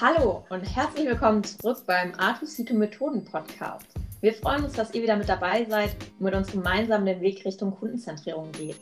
[0.00, 3.88] Hallo und herzlich willkommen zurück beim Artusito Methoden Podcast.
[4.20, 7.44] Wir freuen uns, dass ihr wieder mit dabei seid und mit uns gemeinsam den Weg
[7.44, 8.78] Richtung Kundenzentrierung geht.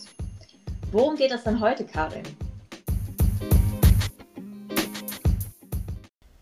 [0.93, 2.23] Worum geht es denn heute, Karin?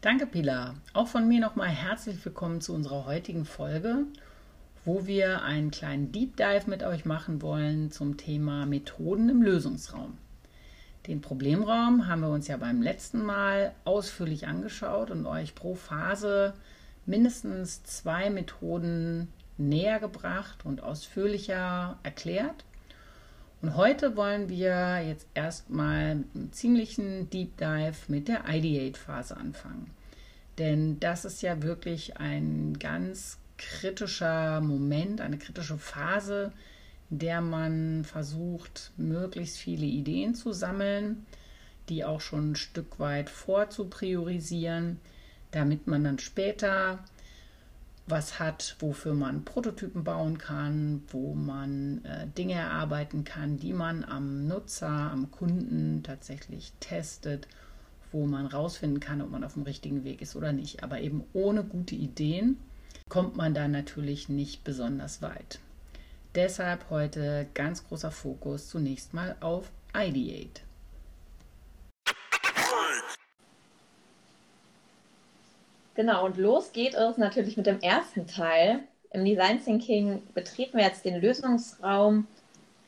[0.00, 0.74] Danke, Pilar.
[0.92, 4.06] Auch von mir nochmal herzlich willkommen zu unserer heutigen Folge,
[4.84, 10.18] wo wir einen kleinen Deep Dive mit euch machen wollen zum Thema Methoden im Lösungsraum.
[11.06, 16.54] Den Problemraum haben wir uns ja beim letzten Mal ausführlich angeschaut und euch pro Phase
[17.04, 22.64] mindestens zwei Methoden näher gebracht und ausführlicher erklärt.
[23.60, 29.90] Und heute wollen wir jetzt erstmal mit einem ziemlichen Deep Dive mit der Ideate-Phase anfangen.
[30.58, 36.52] Denn das ist ja wirklich ein ganz kritischer Moment, eine kritische Phase,
[37.18, 41.26] der man versucht, möglichst viele Ideen zu sammeln,
[41.88, 45.00] die auch schon ein Stück weit vorzupriorisieren,
[45.50, 47.04] damit man dann später
[48.06, 54.04] was hat, wofür man Prototypen bauen kann, wo man äh, Dinge erarbeiten kann, die man
[54.04, 57.48] am Nutzer, am Kunden tatsächlich testet,
[58.12, 60.82] wo man rausfinden kann, ob man auf dem richtigen Weg ist oder nicht.
[60.84, 62.58] Aber eben ohne gute Ideen
[63.08, 65.60] kommt man da natürlich nicht besonders weit.
[66.34, 70.62] Deshalb heute ganz großer Fokus zunächst mal auf Ideate.
[75.94, 78.80] Genau, und los geht es natürlich mit dem ersten Teil.
[79.12, 82.26] Im Design Thinking betreten wir jetzt den Lösungsraum.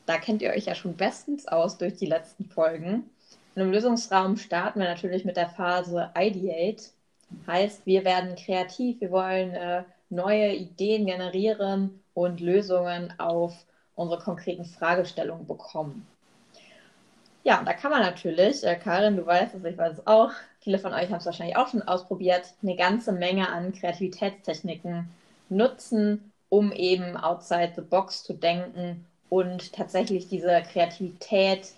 [0.06, 3.08] Da kennt ihr euch ja schon bestens aus durch die letzten Folgen.
[3.54, 6.86] Und im Lösungsraum starten wir natürlich mit der Phase Ideate.
[7.46, 13.52] Heißt, wir werden kreativ, wir wollen äh, neue Ideen generieren und Lösungen auf
[13.94, 16.06] unsere konkreten Fragestellungen bekommen.
[17.44, 20.78] Ja, da kann man natürlich, äh, Karin, du weißt es, ich weiß es auch, viele
[20.78, 25.08] von euch haben es wahrscheinlich auch schon ausprobiert, eine ganze Menge an Kreativitätstechniken
[25.50, 31.72] nutzen, um eben outside the box zu denken und tatsächlich diese Kreativität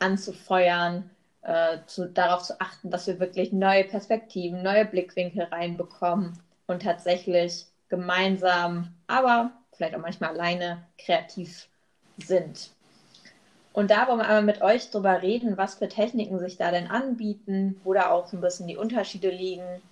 [0.00, 1.08] anzufeuern,
[1.42, 7.66] äh, zu, darauf zu achten, dass wir wirklich neue Perspektiven, neue Blickwinkel reinbekommen und tatsächlich
[7.88, 11.68] gemeinsam, aber vielleicht auch manchmal alleine kreativ
[12.18, 12.70] sind.
[13.72, 16.86] Und da wollen wir einmal mit euch drüber reden, was für Techniken sich da denn
[16.86, 19.82] anbieten, wo da auch ein bisschen die Unterschiede liegen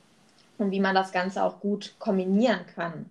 [0.56, 3.10] und wie man das Ganze auch gut kombinieren kann.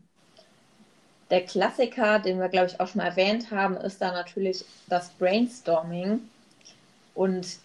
[1.30, 6.22] Der Klassiker, den wir, glaube ich, auch schon erwähnt haben, ist da natürlich das Brainstorming.
[7.14, 7.60] Und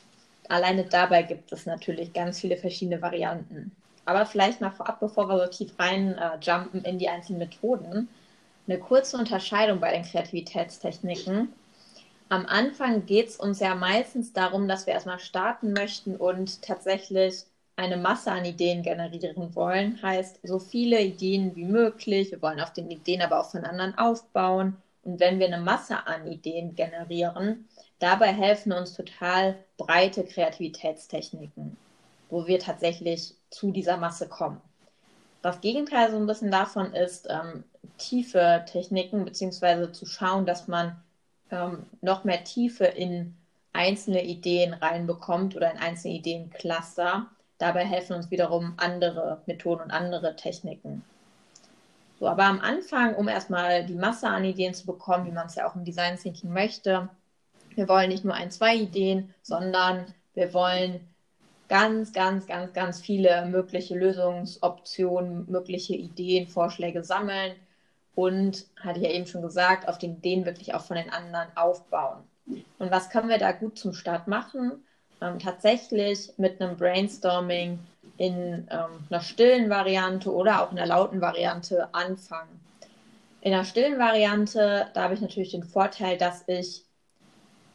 [0.49, 3.73] alleine dabei gibt es natürlich ganz viele verschiedene Varianten.
[4.05, 8.09] Aber vielleicht mal vorab, bevor wir so tief reinjumpen äh, in die einzelnen Methoden,
[8.69, 11.53] eine kurze Unterscheidung bei den Kreativitätstechniken
[12.31, 17.45] am Anfang geht es uns ja meistens darum, dass wir erstmal starten möchten und tatsächlich
[17.77, 20.03] eine Masse an Ideen generieren wollen.
[20.03, 22.31] Heißt, so viele Ideen wie möglich.
[22.31, 24.77] Wir wollen auf den Ideen aber auch von anderen aufbauen.
[25.05, 27.67] Und wenn wir eine Masse an Ideen generieren,
[27.99, 31.79] dabei helfen uns total breite Kreativitätstechniken,
[32.29, 34.61] wo wir tatsächlich zu dieser Masse kommen.
[35.41, 37.65] Das Gegenteil so ein bisschen davon ist ähm,
[37.97, 41.01] tiefe Techniken, beziehungsweise zu schauen, dass man
[41.51, 43.35] ähm, noch mehr Tiefe in
[43.73, 47.27] einzelne Ideen reinbekommt oder in einzelne Ideencluster.
[47.59, 51.05] Dabei helfen uns wiederum andere Methoden und andere Techniken.
[52.21, 55.55] So, aber am Anfang, um erstmal die Masse an Ideen zu bekommen, wie man es
[55.55, 57.09] ja auch im Design Thinking möchte,
[57.75, 61.01] wir wollen nicht nur ein, zwei Ideen, sondern wir wollen
[61.69, 67.53] ganz, ganz, ganz, ganz viele mögliche Lösungsoptionen, mögliche Ideen, Vorschläge sammeln
[68.19, 71.47] und, hatte ich ja eben schon gesagt, auf den Ideen wirklich auch von den anderen
[71.55, 72.25] aufbauen.
[72.81, 74.85] Und was können wir da gut zum Start machen?
[75.21, 77.79] Ähm, tatsächlich mit einem Brainstorming
[78.17, 82.59] in ähm, einer stillen Variante oder auch in einer lauten Variante anfangen.
[83.41, 86.87] In der stillen Variante, da habe ich natürlich den Vorteil, dass ich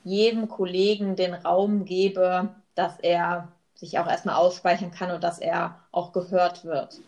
[0.03, 5.79] jedem Kollegen den Raum gebe, dass er sich auch erstmal ausspeichern kann und dass er
[5.93, 6.99] auch gehört wird.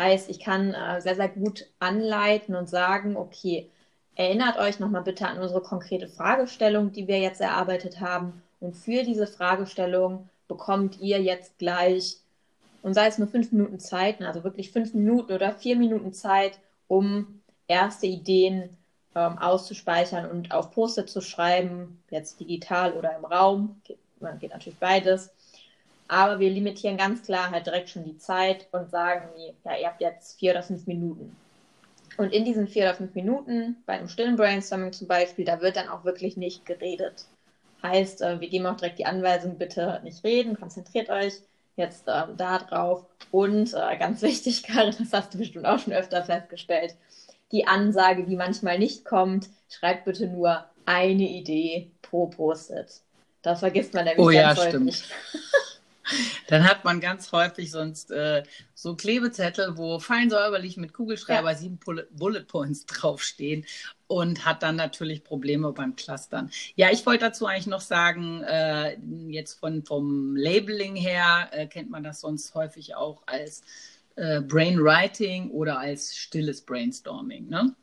[0.00, 3.68] Heißt, ich kann äh, sehr, sehr gut anleiten und sagen, okay,
[4.14, 8.42] erinnert euch nochmal bitte an unsere konkrete Fragestellung, die wir jetzt erarbeitet haben.
[8.60, 12.16] Und für diese Fragestellung bekommt ihr jetzt gleich,
[12.82, 16.58] und sei es nur fünf Minuten Zeit, also wirklich fünf Minuten oder vier Minuten Zeit,
[16.88, 18.70] um erste Ideen
[19.14, 23.82] ähm, auszuspeichern und auf Poster zu schreiben, jetzt digital oder im Raum.
[23.84, 23.98] Geht,
[24.40, 25.30] geht natürlich beides.
[26.10, 29.28] Aber wir limitieren ganz klar halt direkt schon die Zeit und sagen,
[29.64, 31.36] ja, ihr habt jetzt vier oder fünf Minuten.
[32.16, 35.76] Und in diesen vier oder fünf Minuten, bei einem stillen Brainstorming zum Beispiel, da wird
[35.76, 37.26] dann auch wirklich nicht geredet.
[37.84, 41.34] Heißt, äh, wir geben auch direkt die Anweisung, bitte nicht reden, konzentriert euch.
[41.76, 43.06] jetzt ähm, da drauf.
[43.30, 46.96] Und äh, ganz wichtig, Karin, das hast du bestimmt auch schon öfter festgestellt,
[47.52, 53.00] die Ansage, die manchmal nicht kommt, schreibt bitte nur eine Idee pro Post-it.
[53.42, 54.96] Das vergisst man nämlich oh, ganz ja, häufig.
[54.96, 55.04] Stimmt.
[56.48, 58.42] Dann hat man ganz häufig sonst äh,
[58.74, 61.56] so Klebezettel, wo fein säuberlich mit Kugelschreiber ja.
[61.56, 61.78] sieben
[62.10, 63.64] Bullet Points draufstehen
[64.06, 66.50] und hat dann natürlich Probleme beim Clustern.
[66.74, 68.98] Ja, ich wollte dazu eigentlich noch sagen, äh,
[69.28, 73.62] jetzt von, vom Labeling her äh, kennt man das sonst häufig auch als
[74.16, 77.48] äh, Brainwriting oder als stilles Brainstorming.
[77.48, 77.74] Ne?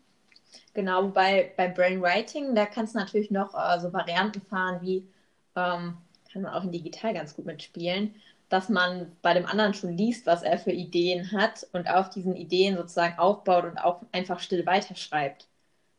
[0.74, 5.08] Genau, wobei bei Brainwriting, da kannst du natürlich noch äh, so Varianten fahren wie
[5.56, 5.98] ähm,
[6.38, 8.14] kann man auch in digital ganz gut mitspielen,
[8.50, 12.36] dass man bei dem anderen schon liest, was er für Ideen hat und auf diesen
[12.36, 15.48] Ideen sozusagen aufbaut und auch einfach still weiterschreibt.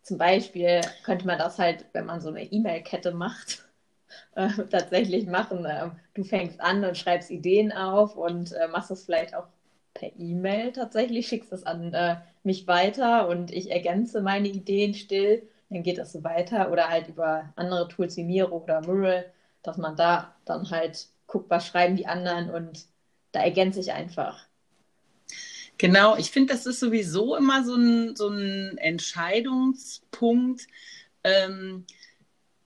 [0.03, 3.67] Zum Beispiel könnte man das halt, wenn man so eine E-Mail-Kette macht,
[4.37, 5.65] äh, tatsächlich machen.
[5.65, 9.47] Äh, du fängst an und schreibst Ideen auf und äh, machst das vielleicht auch
[9.93, 15.43] per E-Mail tatsächlich, schickst das an äh, mich weiter und ich ergänze meine Ideen still.
[15.69, 19.27] Dann geht das so weiter oder halt über andere Tools wie Miro oder Mural
[19.69, 22.87] dass man da dann halt guckt, was schreiben die anderen und
[23.33, 24.47] da ergänze ich einfach.
[25.77, 30.67] Genau, ich finde, das ist sowieso immer so ein, so ein Entscheidungspunkt.
[31.23, 31.85] Ähm,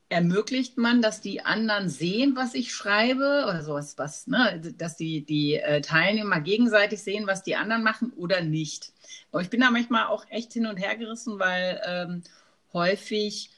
[0.09, 5.25] ermöglicht man, dass die anderen sehen, was ich schreibe oder sowas, was, ne, dass die,
[5.25, 8.93] die äh, Teilnehmer gegenseitig sehen, was die anderen machen oder nicht.
[9.31, 12.23] Aber ich bin da manchmal auch echt hin und her gerissen, weil ähm,
[12.73, 13.51] häufig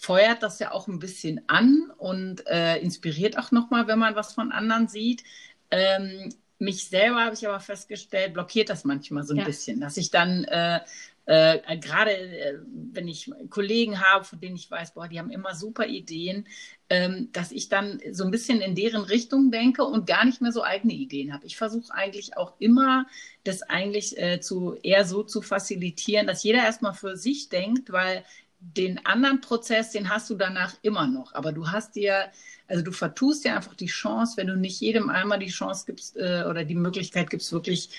[0.00, 4.34] feuert das ja auch ein bisschen an und äh, inspiriert auch nochmal, wenn man was
[4.34, 5.24] von anderen sieht.
[5.70, 9.44] Ähm, mich selber habe ich aber festgestellt, blockiert das manchmal so ein ja.
[9.44, 10.80] bisschen, dass ich dann äh,
[11.26, 12.58] äh, gerade äh,
[12.92, 16.46] wenn ich Kollegen habe, von denen ich weiß, boah, die haben immer super Ideen,
[16.88, 20.52] ähm, dass ich dann so ein bisschen in deren Richtung denke und gar nicht mehr
[20.52, 21.44] so eigene Ideen habe.
[21.46, 23.06] Ich versuche eigentlich auch immer,
[23.42, 28.24] das eigentlich äh, zu eher so zu facilitieren, dass jeder erstmal für sich denkt, weil
[28.58, 31.34] den anderen Prozess, den hast du danach immer noch.
[31.34, 32.26] Aber du hast dir,
[32.68, 36.16] also du vertust dir einfach die Chance, wenn du nicht jedem einmal die Chance gibst
[36.16, 37.90] äh, oder die Möglichkeit gibst, wirklich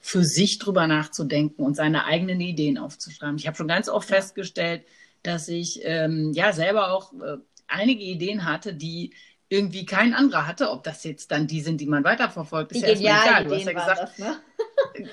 [0.00, 3.36] für sich drüber nachzudenken und seine eigenen Ideen aufzuschreiben.
[3.36, 4.84] Ich habe schon ganz oft festgestellt,
[5.22, 9.12] dass ich ähm, ja selber auch äh, einige Ideen hatte, die
[9.48, 13.04] irgendwie kein anderer hatte, ob das jetzt dann die sind, die man weiterverfolgt, ist die
[13.04, 13.44] ja erstmal egal.
[13.44, 14.40] Du hast ja gesagt, das, ne?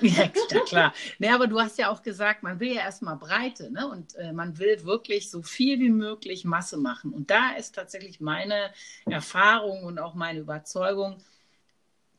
[0.00, 0.94] ja, klar.
[1.18, 3.88] Nee, aber du hast ja auch gesagt, man will ja erstmal Breite, ne?
[3.88, 7.12] Und äh, man will wirklich so viel wie möglich Masse machen.
[7.12, 8.72] Und da ist tatsächlich meine
[9.06, 11.22] Erfahrung und auch meine Überzeugung,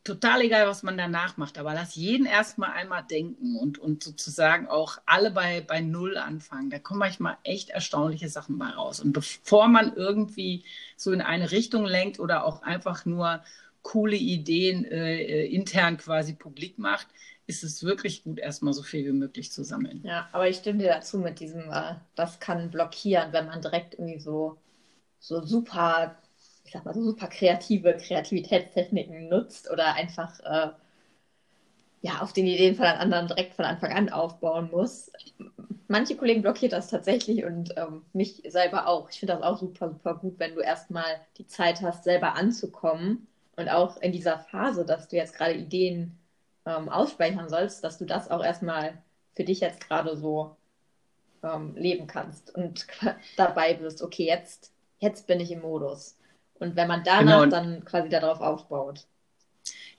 [0.06, 4.68] total egal, was man danach macht, aber lass jeden erstmal einmal denken und, und sozusagen
[4.68, 6.70] auch alle bei, bei Null anfangen.
[6.70, 9.00] Da kommen manchmal echt erstaunliche Sachen bei raus.
[9.00, 10.64] Und bevor man irgendwie
[10.96, 13.42] so in eine Richtung lenkt oder auch einfach nur
[13.82, 17.06] coole Ideen äh, äh intern quasi publik macht,
[17.46, 20.00] ist es wirklich gut, erstmal so viel wie möglich zu sammeln.
[20.04, 23.94] Ja, aber ich stimme dir dazu mit diesem, äh, das kann blockieren, wenn man direkt
[23.94, 24.58] irgendwie so,
[25.18, 26.16] so super
[26.66, 30.70] ich sag mal, so super kreative Kreativitätstechniken nutzt oder einfach äh,
[32.02, 35.10] ja, auf den Ideen von anderen direkt von Anfang an aufbauen muss.
[35.88, 39.10] Manche Kollegen blockiert das tatsächlich und ähm, mich selber auch.
[39.10, 43.26] Ich finde das auch super, super gut, wenn du erstmal die Zeit hast, selber anzukommen
[43.56, 46.18] und auch in dieser Phase, dass du jetzt gerade Ideen
[46.66, 48.98] ähm, ausspeichern sollst, dass du das auch erstmal
[49.34, 50.56] für dich jetzt gerade so
[51.42, 52.86] ähm, leben kannst und
[53.36, 56.15] dabei bist, okay, jetzt, jetzt bin ich im Modus.
[56.58, 57.46] Und wenn man danach genau.
[57.46, 59.06] dann quasi darauf aufbaut.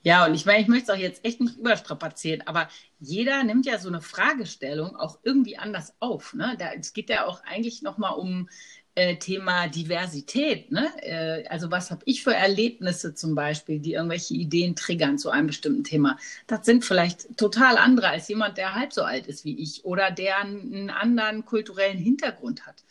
[0.04, 3.66] Ja, und ich meine, ich möchte es auch jetzt echt nicht überstrapazieren, aber jeder nimmt
[3.66, 6.34] ja so eine Fragestellung auch irgendwie anders auf.
[6.34, 6.56] Ne?
[6.58, 8.48] Da, es geht ja auch eigentlich nochmal um
[8.96, 10.72] äh, Thema Diversität.
[10.72, 10.90] Ne?
[11.02, 15.48] Äh, also was habe ich für Erlebnisse zum Beispiel, die irgendwelche Ideen triggern zu einem
[15.48, 16.18] bestimmten Thema?
[16.48, 20.10] Das sind vielleicht total andere als jemand, der halb so alt ist wie ich oder
[20.10, 22.84] der einen anderen kulturellen Hintergrund hat.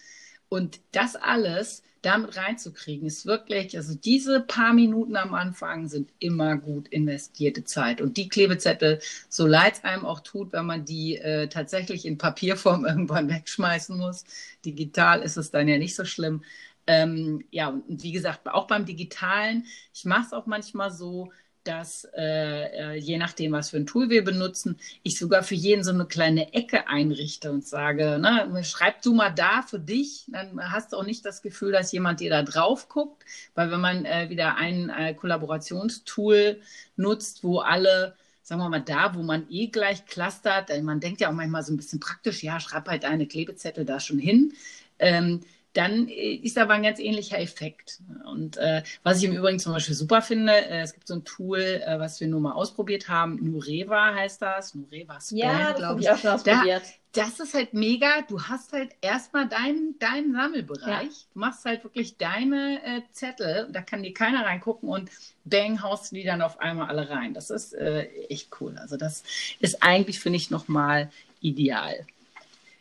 [0.48, 6.56] Und das alles damit reinzukriegen, ist wirklich, also diese paar Minuten am Anfang sind immer
[6.56, 8.00] gut investierte Zeit.
[8.00, 12.16] Und die Klebezettel, so leid es einem auch tut, wenn man die äh, tatsächlich in
[12.18, 14.24] Papierform irgendwann wegschmeißen muss,
[14.64, 16.44] digital ist es dann ja nicht so schlimm.
[16.86, 21.32] Ähm, ja, und wie gesagt, auch beim Digitalen, ich mache es auch manchmal so,
[21.66, 25.84] dass äh, äh, je nachdem, was für ein Tool wir benutzen, ich sogar für jeden
[25.84, 30.60] so eine kleine Ecke einrichte und sage, ne, schreib du mal da für dich, dann
[30.72, 34.04] hast du auch nicht das Gefühl, dass jemand dir da drauf guckt, weil wenn man
[34.04, 36.60] äh, wieder ein äh, Kollaborationstool
[36.96, 41.28] nutzt, wo alle sagen wir mal, da, wo man eh gleich clustert, man denkt ja
[41.28, 44.52] auch manchmal so ein bisschen praktisch, ja, schreib halt deine Klebezettel da schon hin.
[45.00, 45.40] Ähm,
[45.76, 48.00] dann ist aber ein ganz ähnlicher Effekt.
[48.24, 51.24] Und äh, was ich im Übrigen zum Beispiel super finde, äh, es gibt so ein
[51.24, 56.00] Tool, äh, was wir nur mal ausprobiert haben, Nureva heißt das, Nureva Span, ja, glaube
[56.00, 56.10] ich.
[56.10, 56.82] Auch schon ausprobiert.
[57.12, 58.22] Da, das ist halt mega.
[58.28, 61.04] Du hast halt erstmal deinen, deinen Sammelbereich.
[61.08, 61.26] Ja.
[61.34, 63.68] Du machst halt wirklich deine äh, Zettel.
[63.70, 65.10] Da kann dir keiner reingucken und
[65.44, 67.34] bang, haust du die dann auf einmal alle rein.
[67.34, 68.76] Das ist äh, echt cool.
[68.78, 69.24] Also das
[69.60, 72.06] ist eigentlich, finde ich, nochmal ideal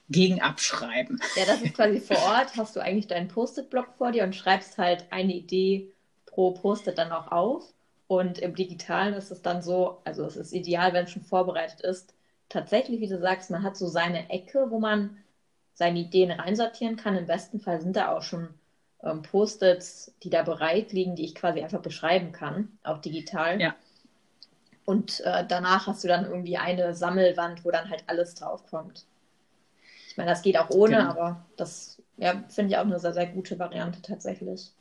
[0.10, 1.20] gegen abschreiben.
[1.36, 4.78] Ja, das ist quasi vor Ort, hast du eigentlich deinen Post-it-Block vor dir und schreibst
[4.78, 5.92] halt eine Idee
[6.26, 7.74] pro Post-it dann auch auf.
[8.08, 11.82] Und im Digitalen ist es dann so, also es ist ideal, wenn es schon vorbereitet
[11.82, 12.14] ist.
[12.50, 15.18] Tatsächlich, wie du sagst, man hat so seine Ecke, wo man
[15.74, 17.18] seine Ideen reinsortieren kann.
[17.18, 18.54] Im besten Fall sind da auch schon
[19.04, 23.60] ähm, Post-its, die da bereit liegen, die ich quasi einfach beschreiben kann, auch digital.
[23.60, 23.76] Ja.
[24.86, 29.06] Und äh, danach hast du dann irgendwie eine Sammelwand, wo dann halt alles draufkommt.
[30.16, 31.10] Ich meine, das geht auch ohne, genau.
[31.10, 34.72] aber das ja, finde ich auch eine sehr, sehr gute Variante tatsächlich.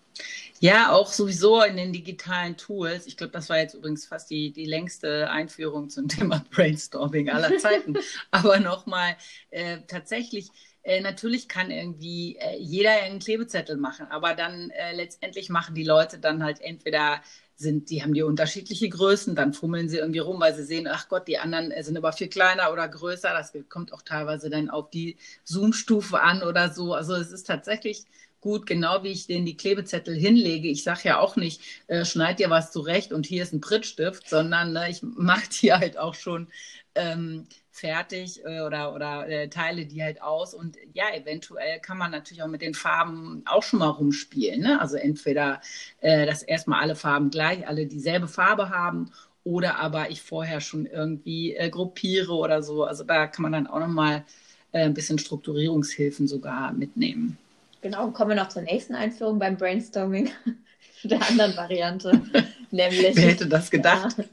[0.61, 3.09] Ja, auch sowieso in den digitalen Tools.
[3.09, 7.59] Ich glaube, das war jetzt übrigens fast die, die längste Einführung zum Thema Brainstorming aller
[7.59, 7.95] Zeiten.
[8.31, 9.17] aber nochmal,
[9.51, 10.51] äh, tatsächlich,
[10.85, 15.83] äh, natürlich kann irgendwie äh, jeder einen Klebezettel machen, aber dann äh, letztendlich machen die
[15.83, 17.23] Leute dann halt entweder
[17.57, 21.09] sind, die haben die unterschiedliche Größen, dann fummeln sie irgendwie rum, weil sie sehen, ach
[21.09, 23.31] Gott, die anderen sind aber viel kleiner oder größer.
[23.31, 26.95] Das kommt auch teilweise dann auf die Zoom-Stufe an oder so.
[26.95, 28.05] Also es ist tatsächlich
[28.41, 30.69] gut, genau wie ich denen die Klebezettel hinlege.
[30.69, 34.29] Ich sage ja auch nicht, äh, schneid dir was zurecht und hier ist ein Prittstift,
[34.29, 36.49] sondern ne, ich mache die halt auch schon
[36.95, 40.55] ähm, fertig äh, oder, oder äh, teile die halt aus.
[40.55, 44.61] Und ja, eventuell kann man natürlich auch mit den Farben auch schon mal rumspielen.
[44.61, 44.81] Ne?
[44.81, 45.61] Also entweder,
[46.01, 49.11] äh, dass erstmal alle Farben gleich, alle dieselbe Farbe haben
[49.43, 52.85] oder aber ich vorher schon irgendwie äh, gruppiere oder so.
[52.85, 54.25] Also da kann man dann auch nochmal
[54.71, 57.37] äh, ein bisschen Strukturierungshilfen sogar mitnehmen.
[57.83, 60.31] Genau, kommen wir noch zur nächsten Einführung beim Brainstorming
[61.03, 62.23] der anderen Variante.
[62.71, 64.15] nämlich, Wer hätte das gedacht?
[64.17, 64.25] Ja,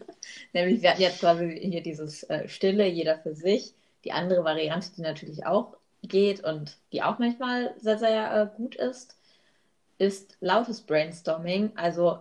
[0.53, 3.73] Nämlich, wir hatten jetzt quasi hier dieses äh, Stille, jeder für sich.
[4.03, 8.75] Die andere Variante, die natürlich auch geht und die auch manchmal sehr, sehr äh, gut
[8.75, 9.15] ist,
[9.97, 11.71] ist lautes Brainstorming.
[11.75, 12.19] Also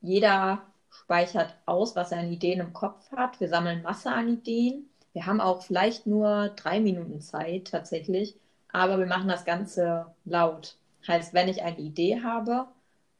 [0.00, 3.40] jeder speichert aus, was er an Ideen im Kopf hat.
[3.40, 4.88] Wir sammeln Masse an Ideen.
[5.12, 8.36] Wir haben auch vielleicht nur drei Minuten Zeit tatsächlich,
[8.72, 10.76] aber wir machen das Ganze laut.
[11.06, 12.66] Heißt, wenn ich eine Idee habe,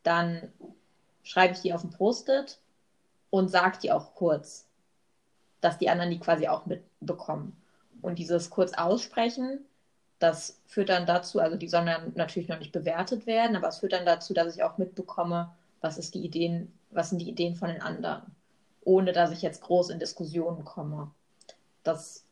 [0.02, 0.52] dann
[1.23, 2.59] schreibe ich die auf ein Post-it
[3.30, 4.66] und sagt die auch kurz,
[5.61, 7.61] dass die anderen die quasi auch mitbekommen.
[8.00, 9.64] Und dieses kurz aussprechen,
[10.18, 13.78] das führt dann dazu, also die sollen dann natürlich noch nicht bewertet werden, aber es
[13.78, 17.56] führt dann dazu, dass ich auch mitbekomme, was ist die Ideen, was sind die Ideen
[17.56, 18.23] von den anderen,
[18.85, 21.11] ohne dass ich jetzt groß in Diskussionen komme.
[21.85, 22.25] Das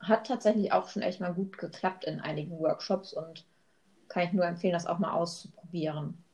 [0.00, 3.44] hat tatsächlich auch schon echt mal gut geklappt in einigen Workshops und
[4.08, 6.24] kann ich nur empfehlen, das auch mal auszuprobieren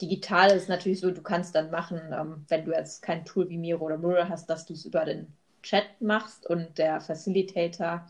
[0.00, 3.58] digital ist natürlich so, du kannst dann machen, ähm, wenn du jetzt kein Tool wie
[3.58, 5.28] Miro oder Mural hast, dass du es über den
[5.62, 8.06] Chat machst und der Facilitator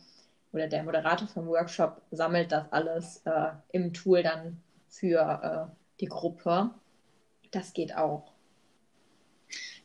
[0.53, 6.07] oder der Moderator vom Workshop sammelt das alles äh, im Tool dann für äh, die
[6.07, 6.71] Gruppe.
[7.51, 8.33] Das geht auch.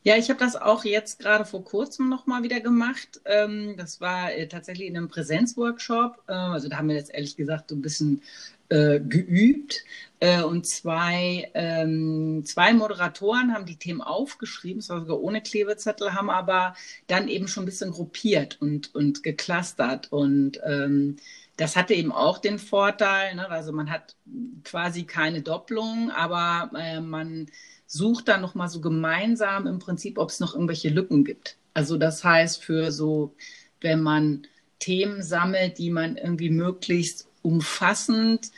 [0.04, 3.20] Ja, ich habe das auch jetzt gerade vor kurzem nochmal wieder gemacht.
[3.26, 6.24] Ähm, das war äh, tatsächlich in einem Präsenzworkshop.
[6.28, 8.22] Äh, also da haben wir jetzt ehrlich gesagt so ein bisschen
[8.70, 9.84] äh, geübt.
[10.20, 16.76] Äh, und zwei, ähm, zwei Moderatoren haben die Themen aufgeschrieben, sogar ohne Klebezettel, haben aber
[17.08, 20.12] dann eben schon ein bisschen gruppiert und, und geclustert.
[20.12, 21.18] Und ähm,
[21.56, 23.50] das hatte eben auch den Vorteil, ne?
[23.50, 24.16] also man hat
[24.64, 27.48] quasi keine Doppelung, aber äh, man
[27.86, 31.58] sucht dann nochmal so gemeinsam im Prinzip, ob es noch irgendwelche Lücken gibt.
[31.74, 33.36] Also das heißt, für so,
[33.82, 34.48] wenn man
[34.80, 38.52] Themen sammelt, die man irgendwie möglichst umfassend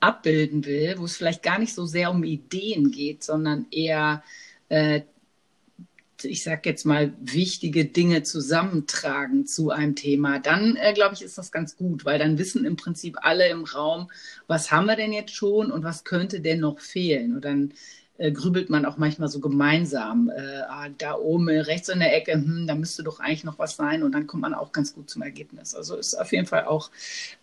[0.00, 4.22] abbilden will, wo es vielleicht gar nicht so sehr um Ideen geht, sondern eher,
[4.68, 5.02] äh,
[6.22, 11.38] ich sag jetzt mal, wichtige Dinge zusammentragen zu einem Thema, dann äh, glaube ich, ist
[11.38, 14.10] das ganz gut, weil dann wissen im Prinzip alle im Raum,
[14.46, 17.34] was haben wir denn jetzt schon und was könnte denn noch fehlen.
[17.34, 17.72] Und dann
[18.18, 20.30] äh, grübelt man auch manchmal so gemeinsam.
[20.30, 23.76] Äh, ah, da oben rechts in der Ecke, hm, da müsste doch eigentlich noch was
[23.76, 25.74] sein und dann kommt man auch ganz gut zum Ergebnis.
[25.74, 26.90] Also ist auf jeden Fall auch,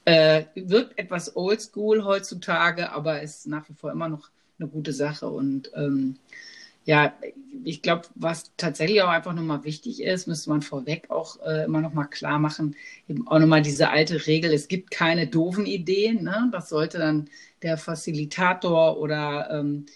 [0.05, 4.29] äh, wirkt etwas oldschool heutzutage, aber ist nach wie vor immer noch
[4.60, 6.17] eine gute Sache und ähm,
[6.86, 7.13] ja,
[7.63, 11.82] ich glaube, was tatsächlich auch einfach nochmal wichtig ist, müsste man vorweg auch äh, immer
[11.82, 12.75] nochmal klar machen,
[13.10, 16.24] eben auch nochmal diese alte Regel, es gibt keine doofen Ideen.
[16.24, 16.50] Ne?
[16.51, 17.27] Das sollte dann
[17.63, 19.88] der Facilitator oder ähm,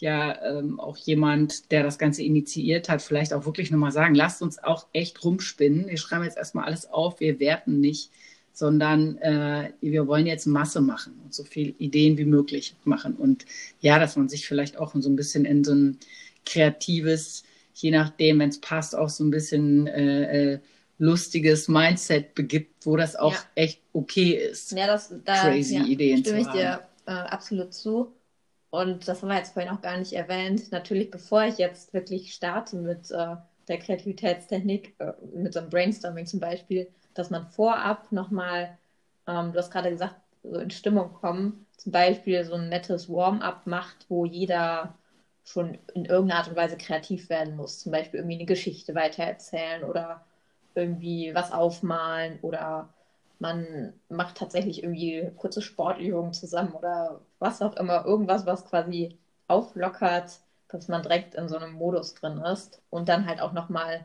[0.00, 4.42] ja ähm, auch jemand, der das Ganze initiiert hat, vielleicht auch wirklich nochmal sagen, lasst
[4.42, 5.88] uns auch echt rumspinnen.
[5.88, 8.10] Wir schreiben jetzt erstmal alles auf, wir werten nicht,
[8.52, 13.14] sondern äh, wir wollen jetzt Masse machen und so viele Ideen wie möglich machen.
[13.14, 13.46] Und
[13.80, 15.98] ja, dass man sich vielleicht auch so ein bisschen in so ein
[16.44, 20.58] kreatives, je nachdem, wenn es passt, auch so ein bisschen äh, äh,
[20.98, 23.40] lustiges Mindset begibt, wo das auch ja.
[23.54, 24.72] echt okay ist.
[24.72, 28.12] Ja, das, da crazy ja, Ideen stimme ich dir äh, absolut zu.
[28.70, 30.70] Und das haben wir jetzt vorhin auch gar nicht erwähnt.
[30.72, 36.26] Natürlich, bevor ich jetzt wirklich starte mit äh, der Kreativitätstechnik, äh, mit so einem Brainstorming
[36.26, 38.76] zum Beispiel, dass man vorab nochmal,
[39.26, 43.66] ähm, du hast gerade gesagt, so in Stimmung kommen, zum Beispiel so ein nettes Warm-up
[43.66, 44.94] macht, wo jeder
[45.44, 47.78] schon in irgendeiner Art und Weise kreativ werden muss.
[47.80, 50.24] Zum Beispiel irgendwie eine Geschichte weitererzählen oder
[50.74, 52.92] irgendwie was aufmalen oder
[53.38, 59.16] man macht tatsächlich irgendwie kurze Sportübungen zusammen oder was auch immer, irgendwas, was quasi
[59.46, 64.04] auflockert, dass man direkt in so einem Modus drin ist und dann halt auch nochmal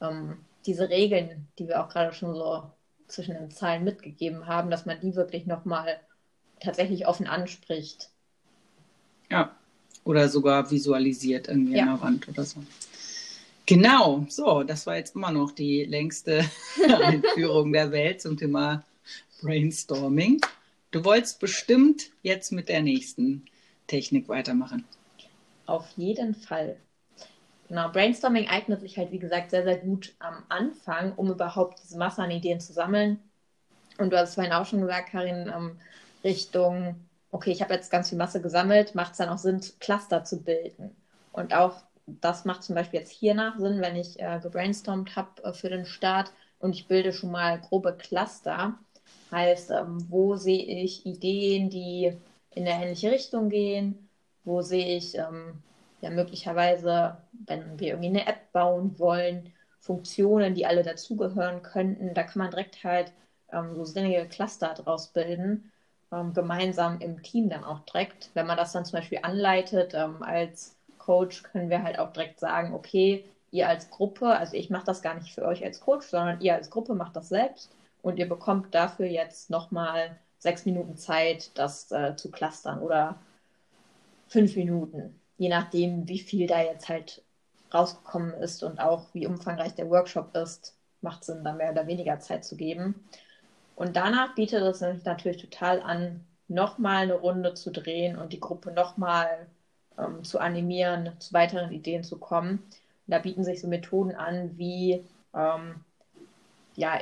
[0.00, 2.70] ähm, diese Regeln, die wir auch gerade schon so
[3.08, 6.00] zwischen den Zahlen mitgegeben haben, dass man die wirklich nochmal
[6.60, 8.10] tatsächlich offen anspricht.
[9.30, 9.54] Ja,
[10.04, 11.82] oder sogar visualisiert irgendwie ja.
[11.82, 12.62] an der Wand oder so.
[13.70, 16.44] Genau, so, das war jetzt immer noch die längste
[17.04, 18.82] Einführung der Welt zum Thema
[19.40, 20.40] Brainstorming.
[20.90, 23.44] Du wolltest bestimmt jetzt mit der nächsten
[23.86, 24.84] Technik weitermachen.
[25.66, 26.78] Auf jeden Fall.
[27.68, 31.96] Genau, Brainstorming eignet sich halt, wie gesagt, sehr, sehr gut am Anfang, um überhaupt diese
[31.96, 33.20] Masse an Ideen zu sammeln.
[33.98, 35.76] Und du hast es vorhin auch schon gesagt, Karin, ähm,
[36.24, 36.96] Richtung,
[37.30, 40.42] okay, ich habe jetzt ganz viel Masse gesammelt, macht es dann auch Sinn, Cluster zu
[40.42, 40.90] bilden.
[41.30, 41.84] Und auch
[42.20, 45.86] das macht zum Beispiel jetzt hiernach Sinn, wenn ich äh, gebrainstormt habe äh, für den
[45.86, 48.78] Start und ich bilde schon mal grobe Cluster.
[49.30, 52.12] Heißt, ähm, wo sehe ich Ideen, die
[52.50, 54.08] in eine ähnliche Richtung gehen?
[54.44, 55.62] Wo sehe ich ähm,
[56.00, 62.14] ja möglicherweise, wenn wir irgendwie eine App bauen wollen, Funktionen, die alle dazugehören könnten?
[62.14, 63.12] Da kann man direkt halt
[63.52, 65.70] ähm, so sinnige Cluster draus bilden,
[66.12, 68.30] ähm, gemeinsam im Team dann auch direkt.
[68.34, 70.76] Wenn man das dann zum Beispiel anleitet ähm, als
[71.10, 75.02] Coach können wir halt auch direkt sagen, okay, ihr als Gruppe, also ich mache das
[75.02, 78.28] gar nicht für euch als Coach, sondern ihr als Gruppe macht das selbst und ihr
[78.28, 83.16] bekommt dafür jetzt nochmal sechs Minuten Zeit, das äh, zu clustern oder
[84.28, 87.24] fünf Minuten, je nachdem, wie viel da jetzt halt
[87.74, 92.20] rausgekommen ist und auch wie umfangreich der Workshop ist, macht Sinn, da mehr oder weniger
[92.20, 92.94] Zeit zu geben.
[93.74, 98.70] Und danach bietet es natürlich total an, nochmal eine Runde zu drehen und die Gruppe
[98.70, 99.48] nochmal
[100.00, 102.58] ähm, zu animieren, zu weiteren Ideen zu kommen.
[102.58, 102.70] Und
[103.06, 105.84] da bieten sich so Methoden an wie ähm,
[106.76, 107.00] ja,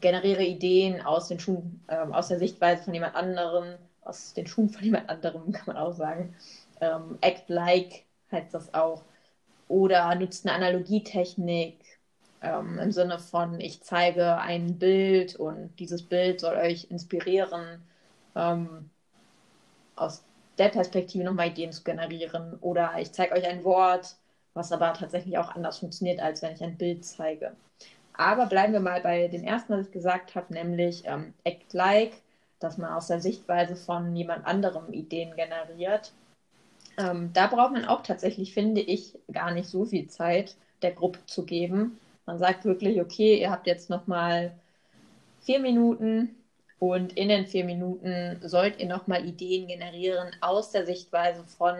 [0.00, 4.68] generiere Ideen aus den Schuhen, ähm, aus der Sichtweise von jemand anderem, aus den Schuhen
[4.68, 6.34] von jemand anderem, kann man auch sagen.
[6.80, 9.02] Ähm, act like heißt das auch.
[9.68, 11.78] Oder nutzt eine Analogietechnik
[12.42, 17.82] ähm, im Sinne von, ich zeige ein Bild und dieses Bild soll euch inspirieren,
[18.36, 18.90] ähm,
[19.96, 20.24] aus
[20.58, 22.58] der Perspektive nochmal Ideen zu generieren.
[22.60, 24.16] Oder ich zeige euch ein Wort,
[24.54, 27.52] was aber tatsächlich auch anders funktioniert, als wenn ich ein Bild zeige.
[28.16, 32.12] Aber bleiben wir mal bei dem ersten, was ich gesagt habe, nämlich ähm, Act Like,
[32.60, 36.12] dass man aus der Sichtweise von jemand anderem Ideen generiert.
[36.96, 41.18] Ähm, da braucht man auch tatsächlich, finde ich, gar nicht so viel Zeit der Gruppe
[41.26, 41.98] zu geben.
[42.24, 44.52] Man sagt wirklich, okay, ihr habt jetzt nochmal
[45.40, 46.36] vier Minuten,
[46.84, 51.76] und in den vier Minuten sollt ihr nochmal Ideen generieren aus der Sichtweise von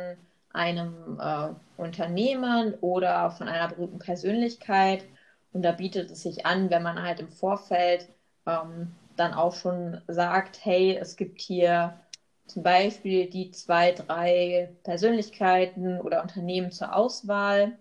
[0.50, 5.04] einem äh, Unternehmen oder von einer berühmten Persönlichkeit.
[5.52, 8.08] Und da bietet es sich an, wenn man halt im Vorfeld
[8.46, 12.00] ähm, dann auch schon sagt, hey, es gibt hier
[12.46, 17.72] zum Beispiel die zwei, drei Persönlichkeiten oder Unternehmen zur Auswahl.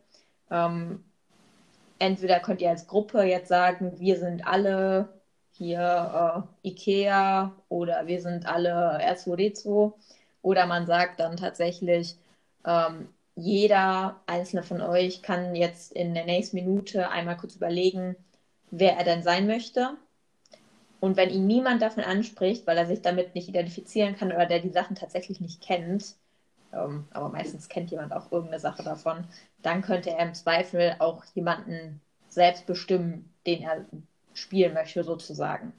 [0.51, 1.05] Ähm,
[1.99, 5.07] entweder könnt ihr als Gruppe jetzt sagen, wir sind alle
[5.54, 9.94] hier äh, Ikea oder wir sind alle R2D2.
[10.42, 12.18] Oder man sagt dann tatsächlich,
[12.66, 18.16] ähm, jeder einzelne von euch kann jetzt in der nächsten Minute einmal kurz überlegen,
[18.72, 19.98] wer er denn sein möchte.
[21.00, 24.60] Und wenn ihn niemand davon anspricht, weil er sich damit nicht identifizieren kann oder der
[24.60, 26.16] die Sachen tatsächlich nicht kennt,
[26.74, 29.26] ähm, aber meistens kennt jemand auch irgendeine Sache davon,
[29.62, 33.86] dann könnte er im Zweifel auch jemanden selbst bestimmen, den er
[34.34, 35.74] spielen möchte, sozusagen.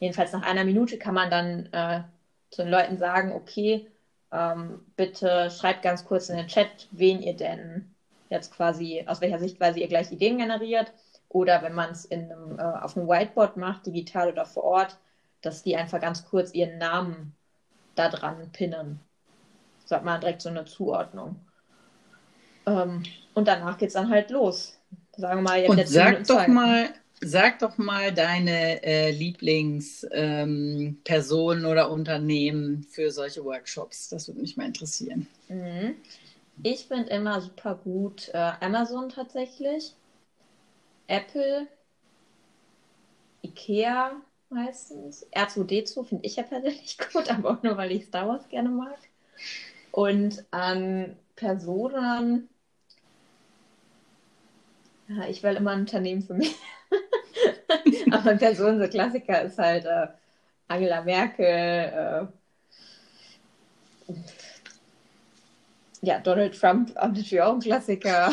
[0.00, 2.02] Jedenfalls nach einer Minute kann man dann äh,
[2.50, 3.90] zu den Leuten sagen, okay,
[4.32, 7.94] ähm, bitte schreibt ganz kurz in den Chat, wen ihr denn
[8.30, 10.92] jetzt quasi, aus welcher Sichtweise ihr gleich Ideen generiert.
[11.28, 12.26] Oder wenn man es äh,
[12.80, 14.98] auf einem Whiteboard macht, digital oder vor Ort,
[15.42, 17.34] dass die einfach ganz kurz ihren Namen
[17.94, 19.00] da dran pinnen.
[19.84, 21.36] So hat man direkt so eine Zuordnung.
[22.66, 23.02] Ähm,
[23.34, 24.78] und danach geht es dann halt los.
[25.16, 26.88] Sagen wir mal, jetzt Und sag doch mal,
[27.26, 34.10] Sag doch mal deine äh, Lieblingspersonen ähm, oder Unternehmen für solche Workshops.
[34.10, 35.26] Das würde mich mal interessieren.
[35.48, 35.94] Mhm.
[36.62, 39.94] Ich finde immer super gut äh, Amazon tatsächlich,
[41.06, 41.66] Apple,
[43.42, 44.12] Ikea
[44.50, 48.68] meistens, R2D2 finde ich ja persönlich gut, aber auch nur, weil ich Star Wars gerne
[48.68, 48.98] mag.
[49.92, 52.48] Und an Personen,
[55.08, 56.54] ja, ich will immer ein Unternehmen für mich.
[58.10, 60.06] aber Personen, so Klassiker ist halt äh,
[60.68, 62.26] Angela Merkel, äh,
[66.04, 68.30] ja, Donald Trump natürlich auch ein Klassiker.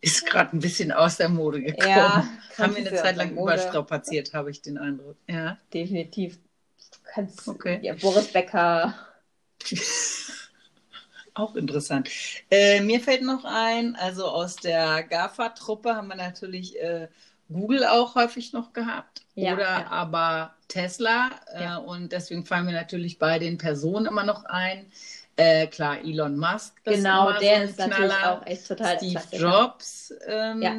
[0.00, 1.88] Ist gerade ein bisschen aus der Mode gekommen.
[1.88, 2.28] Ja,
[2.58, 5.16] Haben wir eine Zeit lang überstrapaziert, habe ich den Eindruck.
[5.28, 5.58] Ja.
[5.72, 6.36] Definitiv.
[6.36, 7.78] Du kannst okay.
[7.82, 8.94] ja, Boris Becker.
[11.34, 12.08] Auch interessant.
[12.50, 17.08] Äh, mir fällt noch ein, also aus der GAFA-Truppe haben wir natürlich äh,
[17.48, 19.22] Google auch häufig noch gehabt.
[19.34, 19.86] Ja, oder ja.
[19.88, 21.30] aber Tesla.
[21.52, 21.76] Äh, ja.
[21.76, 24.86] Und deswegen fallen mir natürlich bei den Personen immer noch ein.
[25.36, 26.82] Äh, klar, Elon Musk.
[26.84, 27.98] genau, der so ist Knaller.
[27.98, 30.14] natürlich auch echt total Steve Jobs.
[30.26, 30.74] Ähm, ja.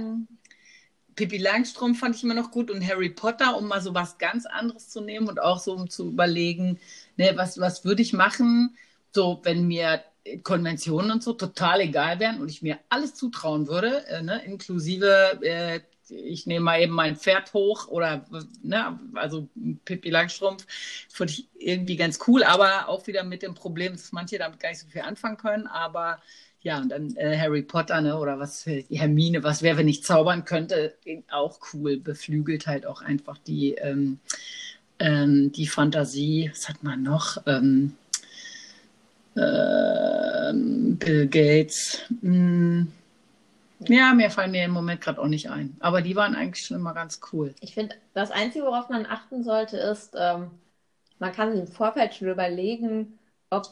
[1.16, 4.46] Pippi Langstrom fand ich immer noch gut und Harry Potter, um mal so was ganz
[4.46, 6.80] anderes zu nehmen und auch so um zu überlegen,
[7.18, 8.76] ne, was, was würde ich machen,
[9.12, 10.04] so wenn mir
[10.44, 15.40] Konventionen und so total egal wären und ich mir alles zutrauen würde, äh, ne, inklusive
[15.42, 18.26] äh, ich nehme mal eben mein Pferd hoch oder,
[18.64, 19.48] ne, also
[19.86, 20.66] Pippi Langstrumpf,
[21.10, 24.70] finde ich irgendwie ganz cool, aber auch wieder mit dem Problem, dass manche damit gar
[24.70, 26.22] nicht so viel anfangen können, aber
[26.62, 30.44] ja, und dann äh, Harry Potter, ne, oder was, Hermine, was wäre, wenn ich zaubern
[30.44, 30.96] könnte,
[31.32, 34.20] auch cool, beflügelt halt auch einfach die, ähm,
[35.00, 37.96] ähm, die Fantasie, was hat man noch, ähm,
[39.36, 42.88] äh, Bill Gates, mh, hm,
[43.80, 45.78] ja, mehr fallen mir im Moment gerade auch nicht ein.
[45.80, 47.54] Aber die waren eigentlich schon immer ganz cool.
[47.62, 50.52] Ich finde, das Einzige, worauf man achten sollte, ist, ähm,
[51.20, 53.68] man kann im Vorfeld schon überlegen, ob,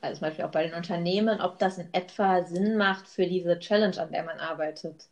[0.00, 3.58] also zum Beispiel auch bei den Unternehmen, ob das in etwa Sinn macht für diese
[3.58, 5.06] Challenge, an der man arbeitet.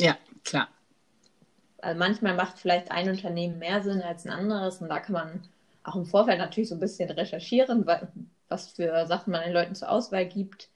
[0.00, 0.68] Ja, klar.
[1.80, 5.42] Also manchmal macht vielleicht ein Unternehmen mehr Sinn als ein anderes und da kann man
[5.84, 7.86] auch im Vorfeld natürlich so ein bisschen recherchieren,
[8.48, 10.68] was für Sachen man den Leuten zur Auswahl gibt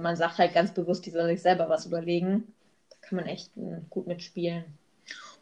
[0.00, 2.54] man sagt halt ganz bewusst, die sollen sich selber was überlegen.
[2.90, 4.64] Da kann man echt hm, gut mitspielen.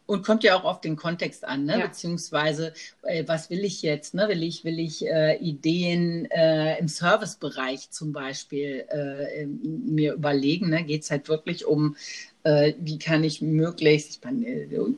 [0.05, 1.79] Und kommt ja auch auf den Kontext an, ne?
[1.79, 1.87] Ja.
[1.87, 4.13] beziehungsweise äh, was will ich jetzt?
[4.13, 4.27] Ne?
[4.27, 10.69] Will ich, will ich äh, Ideen äh, im Servicebereich zum Beispiel äh, mir überlegen?
[10.69, 10.83] Ne?
[10.83, 11.95] Geht es halt wirklich um
[12.43, 14.45] äh, wie kann ich möglichst, ich meine,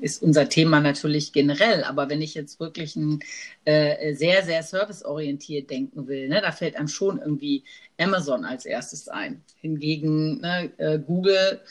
[0.02, 3.20] ist unser Thema natürlich generell, aber wenn ich jetzt wirklich ein
[3.66, 7.64] äh, sehr, sehr serviceorientiert denken will, ne, da fällt einem schon irgendwie
[8.00, 9.44] Amazon als erstes ein.
[9.62, 11.62] Hingegen ne, äh, Google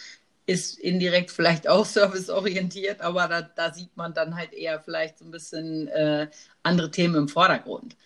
[0.47, 5.25] ist indirekt vielleicht auch serviceorientiert, aber da, da, sieht man dann halt eher vielleicht so
[5.25, 6.29] ein bisschen äh,
[6.63, 7.97] andere Themen im Vordergrund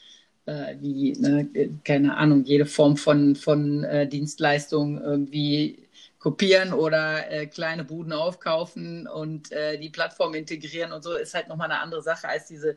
[0.49, 1.49] äh, wie, ne,
[1.85, 5.87] keine Ahnung, jede Form von, von äh, Dienstleistung irgendwie
[6.19, 11.49] kopieren oder äh, kleine Buden aufkaufen und äh, die Plattform integrieren und so ist halt
[11.49, 12.77] nochmal eine andere Sache als diese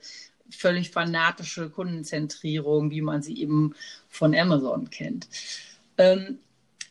[0.50, 3.74] völlig fanatische Kundenzentrierung, wie man sie eben
[4.10, 5.30] von Amazon kennt.
[5.98, 6.40] Ähm,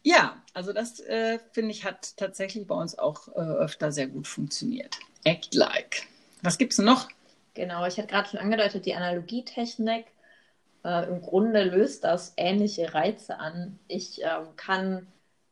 [0.02, 4.26] ja, also das äh, finde ich hat tatsächlich bei uns auch äh, öfter sehr gut
[4.26, 4.98] funktioniert.
[5.24, 6.02] Act like.
[6.42, 7.08] Was gibt es noch?
[7.54, 10.06] Genau, ich hatte gerade schon angedeutet, die Analogietechnik.
[10.84, 13.78] Äh, Im Grunde löst das ähnliche Reize an.
[13.88, 15.06] Ich ähm, kann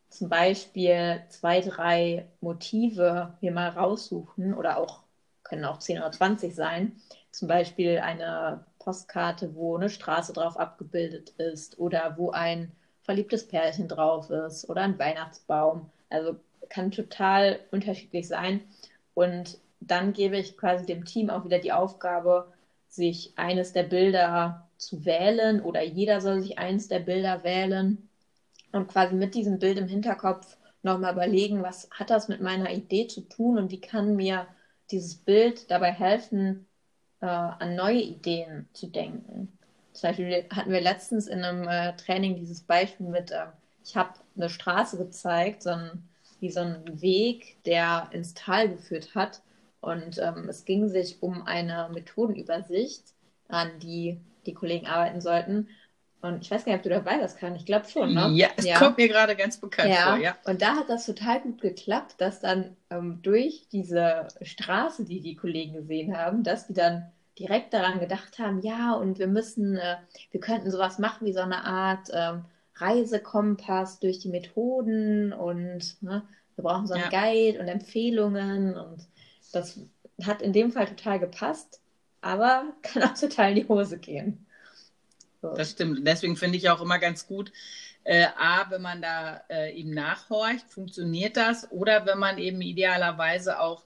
[0.09, 5.03] zum Beispiel zwei, drei Motive mir mal raussuchen oder auch,
[5.43, 7.01] können auch 10 oder 20 sein.
[7.31, 12.73] Zum Beispiel eine Postkarte, wo eine Straße drauf abgebildet ist oder wo ein
[13.09, 15.89] verliebtes Pärchen drauf ist oder ein Weihnachtsbaum.
[16.11, 16.37] Also
[16.69, 18.61] kann total unterschiedlich sein.
[19.15, 22.53] Und dann gebe ich quasi dem Team auch wieder die Aufgabe,
[22.87, 28.11] sich eines der Bilder zu wählen oder jeder soll sich eines der Bilder wählen
[28.73, 33.07] und quasi mit diesem Bild im Hinterkopf nochmal überlegen, was hat das mit meiner Idee
[33.07, 34.47] zu tun und wie kann mir
[34.91, 36.67] dieses Bild dabei helfen,
[37.23, 39.58] äh, an neue Ideen zu denken.
[39.99, 43.47] Zum Beispiel hatten wir letztens in einem äh, Training dieses Beispiel mit, äh,
[43.85, 46.09] ich habe eine Straße gezeigt, so ein,
[46.39, 49.43] wie so ein Weg, der ins Tal geführt hat.
[49.81, 53.03] Und ähm, es ging sich um eine Methodenübersicht,
[53.49, 55.69] an die die Kollegen arbeiten sollten.
[56.21, 57.57] Und ich weiß gar nicht, ob du dabei warst, kann.
[57.57, 58.29] Ich glaube schon, ne?
[58.35, 58.79] Ja, es ja.
[58.79, 60.11] kommt mir gerade ganz bekannt ja.
[60.11, 60.37] vor, ja.
[60.45, 65.35] Und da hat das total gut geklappt, dass dann ähm, durch diese Straße, die die
[65.35, 69.97] Kollegen gesehen haben, dass die dann direkt daran gedacht haben, ja, und wir müssen, äh,
[70.31, 72.45] wir könnten sowas machen wie so eine Art ähm,
[72.77, 76.23] Reisekompass durch die Methoden und ne,
[76.57, 77.21] wir brauchen so einen ja.
[77.23, 79.07] Guide und Empfehlungen und
[79.53, 79.81] das
[80.23, 81.81] hat in dem Fall total gepasst,
[82.21, 84.47] aber kann auch total in die Hose gehen.
[85.41, 85.55] So.
[85.55, 86.05] Das stimmt.
[86.07, 87.53] Deswegen finde ich auch immer ganz gut,
[88.03, 91.71] äh, A, wenn man da äh, eben nachhorcht, funktioniert das?
[91.71, 93.85] Oder wenn man eben idealerweise auch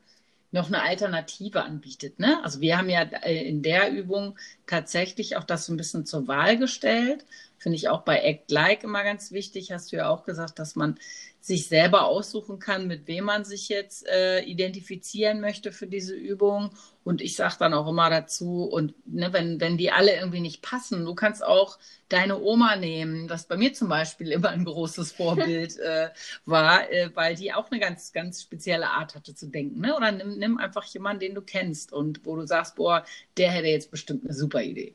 [0.53, 2.19] noch eine Alternative anbietet.
[2.19, 2.39] Ne?
[2.45, 6.29] Also wir haben ja äh, in der Übung tatsächlich auch das so ein bisschen zur
[6.29, 7.25] Wahl gestellt.
[7.59, 9.73] Finde ich auch bei Act Like immer ganz wichtig.
[9.73, 10.99] Hast du ja auch gesagt, dass man
[11.43, 16.71] sich selber aussuchen kann, mit wem man sich jetzt äh, identifizieren möchte für diese Übung.
[17.03, 20.63] Und ich sage dann auch immer dazu, und ne, wenn, wenn die alle irgendwie nicht
[20.63, 25.11] passen, du kannst auch deine Oma nehmen, was bei mir zum Beispiel immer ein großes
[25.11, 26.11] Vorbild äh,
[26.45, 29.81] war, äh, weil die auch eine ganz, ganz spezielle Art hatte zu denken.
[29.81, 29.97] Ne?
[29.97, 33.05] Oder nimm, nimm einfach jemanden, den du kennst und wo du sagst, boah,
[33.37, 34.95] der hätte jetzt bestimmt eine super Idee.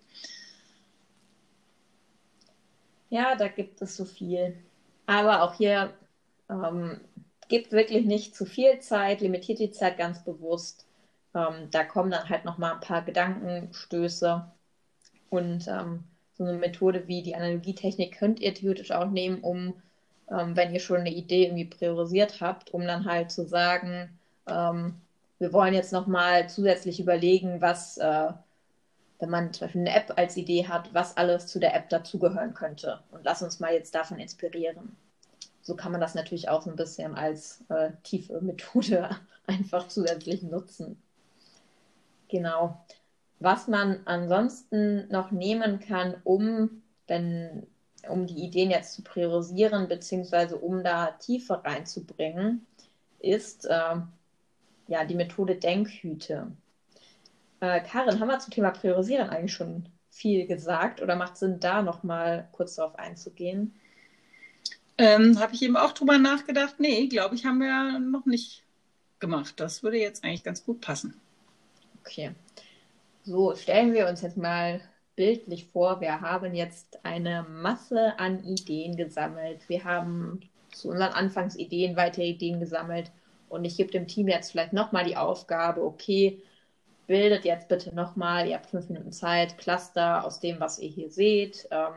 [3.09, 4.57] Ja, da gibt es so viel.
[5.05, 5.93] Aber auch hier
[6.49, 6.99] ähm,
[7.47, 10.85] gibt wirklich nicht zu viel Zeit, limitiert die Zeit ganz bewusst.
[11.33, 14.51] Ähm, da kommen dann halt nochmal ein paar Gedankenstöße.
[15.29, 19.73] Und ähm, so eine Methode wie die Analogietechnik könnt ihr theoretisch auch nehmen, um,
[20.29, 24.09] ähm, wenn ihr schon eine Idee irgendwie priorisiert habt, um dann halt zu sagen,
[24.47, 24.95] ähm,
[25.39, 28.31] wir wollen jetzt nochmal zusätzlich überlegen, was, äh,
[29.19, 32.53] wenn man zum Beispiel eine App als Idee hat, was alles zu der App dazugehören
[32.53, 32.99] könnte.
[33.11, 34.95] Und lass uns mal jetzt davon inspirieren
[35.67, 39.09] so kann man das natürlich auch so ein bisschen als äh, tiefe Methode
[39.47, 40.97] einfach zusätzlich nutzen.
[42.29, 42.85] Genau.
[43.39, 47.67] Was man ansonsten noch nehmen kann, um, wenn,
[48.07, 52.65] um die Ideen jetzt zu priorisieren, beziehungsweise um da Tiefe reinzubringen,
[53.19, 53.97] ist äh,
[54.87, 56.51] ja die Methode Denkhüte.
[57.59, 61.81] Äh, Karin, haben wir zum Thema Priorisieren eigentlich schon viel gesagt oder macht Sinn, da
[61.81, 63.73] nochmal kurz darauf einzugehen?
[64.97, 66.79] Ähm, Habe ich eben auch drüber nachgedacht.
[66.79, 68.63] Nee, glaube ich, haben wir noch nicht
[69.19, 69.59] gemacht.
[69.59, 71.19] Das würde jetzt eigentlich ganz gut passen.
[72.01, 72.31] Okay.
[73.23, 74.81] So, stellen wir uns jetzt mal
[75.15, 79.67] bildlich vor, wir haben jetzt eine Masse an Ideen gesammelt.
[79.67, 83.11] Wir haben zu unseren Anfangsideen weitere Ideen gesammelt.
[83.49, 86.41] Und ich gebe dem Team jetzt vielleicht nochmal die Aufgabe, okay,
[87.07, 91.09] bildet jetzt bitte nochmal, ihr habt fünf Minuten Zeit, Cluster aus dem, was ihr hier
[91.09, 91.67] seht.
[91.71, 91.93] Ähm,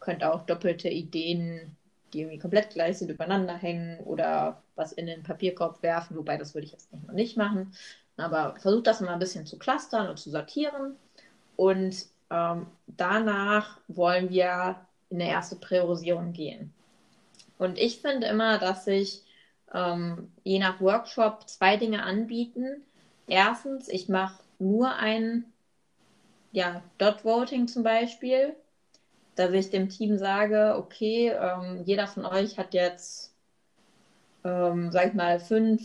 [0.00, 1.76] könnt auch doppelte Ideen
[2.12, 6.54] die irgendwie komplett gleich sind, übereinander hängen oder was in den Papierkorb werfen, wobei das
[6.54, 7.72] würde ich jetzt nicht, noch nicht machen.
[8.16, 10.96] Aber versucht das mal ein bisschen zu clustern und zu sortieren.
[11.56, 16.72] Und ähm, danach wollen wir in eine erste Priorisierung gehen.
[17.58, 19.22] Und ich finde immer, dass sich
[19.72, 22.82] ähm, je nach Workshop zwei Dinge anbieten.
[23.26, 25.44] Erstens, ich mache nur ein
[26.52, 28.54] ja, Dot Voting zum Beispiel
[29.40, 33.32] dass ich dem Team sage, okay, ähm, jeder von euch hat jetzt,
[34.44, 35.82] ähm, sag ich mal, fünf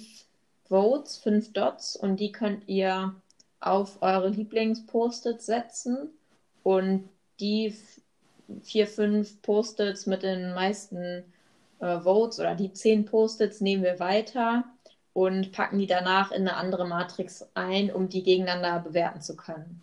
[0.68, 3.16] Votes, fünf Dots und die könnt ihr
[3.62, 6.10] auf eure Lieblings-Post-its setzen
[6.64, 7.08] und
[7.40, 7.74] die
[8.62, 11.24] vier, fünf Post-its mit den meisten
[11.80, 14.66] äh, Votes oder die zehn Post-its nehmen wir weiter
[15.14, 19.82] und packen die danach in eine andere Matrix ein, um die gegeneinander bewerten zu können.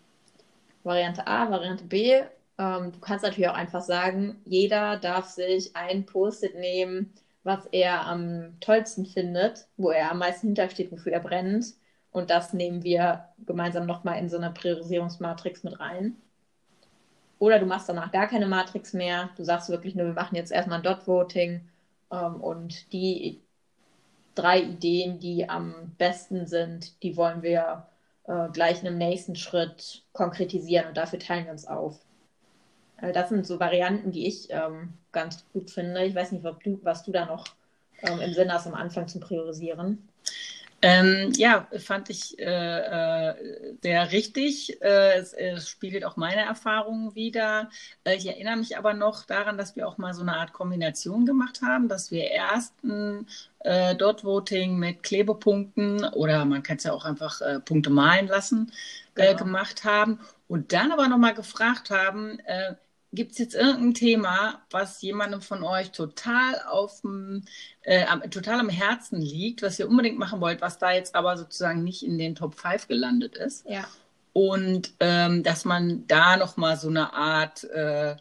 [0.84, 2.22] Variante A, Variante B
[2.58, 7.12] ähm, du kannst natürlich auch einfach sagen, jeder darf sich ein Post-it nehmen,
[7.44, 11.74] was er am tollsten findet, wo er am meisten hintersteht, wofür er brennt.
[12.12, 16.16] Und das nehmen wir gemeinsam nochmal in so eine Priorisierungsmatrix mit rein.
[17.38, 19.30] Oder du machst danach gar keine Matrix mehr.
[19.36, 21.62] Du sagst wirklich nur, wir machen jetzt erstmal ein Dot-Voting
[22.16, 23.40] und die
[24.34, 27.86] drei Ideen, die am besten sind, die wollen wir
[28.26, 31.98] äh, gleich in einem nächsten Schritt konkretisieren und dafür teilen wir uns auf.
[32.98, 36.04] Äh, das sind so Varianten, die ich ähm, ganz gut finde.
[36.04, 37.46] Ich weiß nicht, du, was du da noch
[38.02, 40.08] ähm, im Sinne hast am Anfang zum Priorisieren.
[40.84, 42.44] Ähm, ja, fand ich äh,
[43.30, 43.34] äh,
[43.82, 44.82] sehr richtig.
[44.82, 47.70] Äh, es, es, spiegelt auch meine Erfahrungen wieder.
[48.02, 51.24] Äh, ich erinnere mich aber noch daran, dass wir auch mal so eine Art Kombination
[51.24, 53.28] gemacht haben, dass wir erst ein
[53.60, 58.72] äh, Dot-Voting mit Klebepunkten oder man kann es ja auch einfach äh, Punkte malen lassen,
[59.14, 59.36] genau.
[59.36, 60.18] gemacht haben
[60.48, 62.40] und dann aber nochmal gefragt haben,
[63.12, 67.44] Gibt es jetzt irgendein Thema, was jemandem von euch total auf dem,
[67.82, 71.84] äh, total am Herzen liegt, was ihr unbedingt machen wollt, was da jetzt aber sozusagen
[71.84, 73.68] nicht in den Top 5 gelandet ist?
[73.68, 73.84] Ja.
[74.32, 78.16] Und ähm, dass man da nochmal so eine Art äh,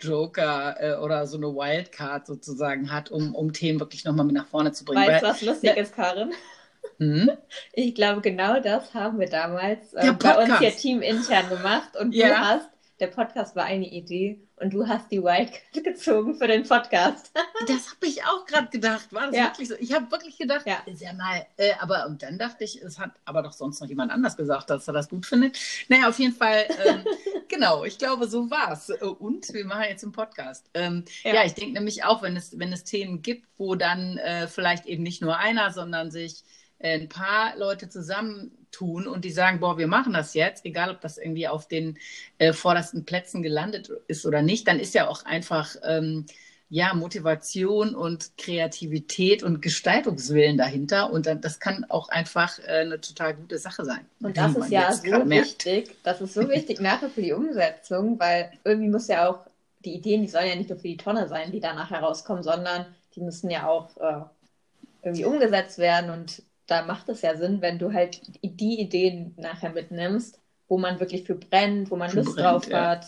[0.00, 4.46] Joker äh, oder so eine Wildcard sozusagen hat, um, um Themen wirklich nochmal mit nach
[4.46, 5.06] vorne zu bringen.
[5.06, 5.82] Weißt du, was lustig ja.
[5.82, 6.32] ist, Karin?
[6.98, 7.30] Hm?
[7.72, 12.28] Ich glaube, genau das haben wir damals äh, bei uns hier teamintern gemacht und ja.
[12.28, 16.62] du hast der Podcast war eine Idee und du hast die Wildcard gezogen für den
[16.66, 17.30] Podcast.
[17.68, 19.12] das habe ich auch gerade gedacht.
[19.12, 19.44] War das Ja.
[19.44, 19.74] wirklich so?
[19.78, 20.78] Ich habe wirklich gedacht, Ja.
[20.86, 24.10] ja mal, äh, aber und dann dachte ich, es hat aber doch sonst noch jemand
[24.12, 25.58] anders gesagt, dass er das gut findet.
[25.88, 27.04] Naja, auf jeden Fall, ähm,
[27.48, 28.88] genau, ich glaube, so war es.
[28.90, 30.70] Und wir machen jetzt einen Podcast.
[30.72, 31.34] Ähm, ja.
[31.34, 31.44] Ja.
[31.44, 35.02] ich denke nämlich auch, wenn es, wenn es Themen gibt, wo dann äh, vielleicht eben
[35.02, 36.44] nicht nur einer, sondern sich
[36.78, 37.88] äh, ein paar Leute
[38.76, 41.98] zusammentun und die sagen, boah, wir machen das jetzt, egal ob das irgendwie auf den
[42.38, 46.26] äh, vordersten Plätzen gelandet ist oder nicht, dann ist ja auch einfach ähm,
[46.68, 53.00] ja Motivation und Kreativität und Gestaltungswillen dahinter und dann, das kann auch einfach äh, eine
[53.00, 54.04] total gute Sache sein.
[54.20, 55.64] Und das ist ja so merkt.
[55.64, 59.40] wichtig, das ist so wichtig nachher für die Umsetzung, weil irgendwie muss ja auch,
[59.84, 62.86] die Ideen, die sollen ja nicht nur für die Tonne sein, die danach herauskommen, sondern
[63.14, 64.24] die müssen ja auch äh,
[65.04, 69.70] irgendwie umgesetzt werden und da macht es ja Sinn, wenn du halt die Ideen nachher
[69.70, 72.90] mitnimmst, wo man wirklich für brennt, wo man Für Lust brennt, drauf ja.
[72.90, 73.06] hat.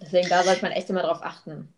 [0.00, 1.68] Deswegen, da sollte man echt immer drauf achten.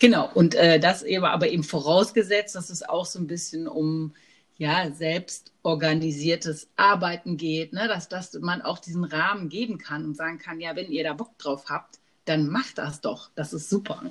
[0.00, 4.14] Genau, und äh, das eben aber eben vorausgesetzt, dass es auch so ein bisschen um
[4.56, 7.86] ja, selbst organisiertes Arbeiten geht, ne?
[7.86, 11.14] dass, dass man auch diesen Rahmen geben kann und sagen kann, ja, wenn ihr da
[11.14, 11.99] Bock drauf habt,
[12.30, 13.30] dann macht das doch.
[13.34, 14.02] Das ist super.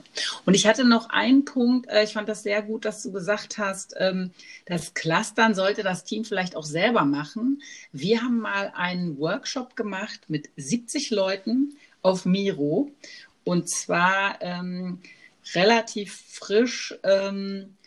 [0.45, 3.57] Und ich hatte noch einen Punkt, äh, ich fand das sehr gut, dass du gesagt
[3.57, 4.31] hast, ähm,
[4.65, 7.61] das Clustern sollte das Team vielleicht auch selber machen.
[7.93, 12.91] Wir haben mal einen Workshop gemacht mit 70 Leuten auf Miro
[13.45, 14.99] und zwar ähm,
[15.55, 17.77] relativ frisch ähm,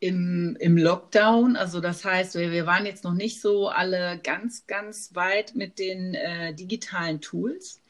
[0.00, 1.56] im, im Lockdown.
[1.56, 5.78] Also das heißt, wir, wir waren jetzt noch nicht so alle ganz, ganz weit mit
[5.78, 7.80] den äh, digitalen Tools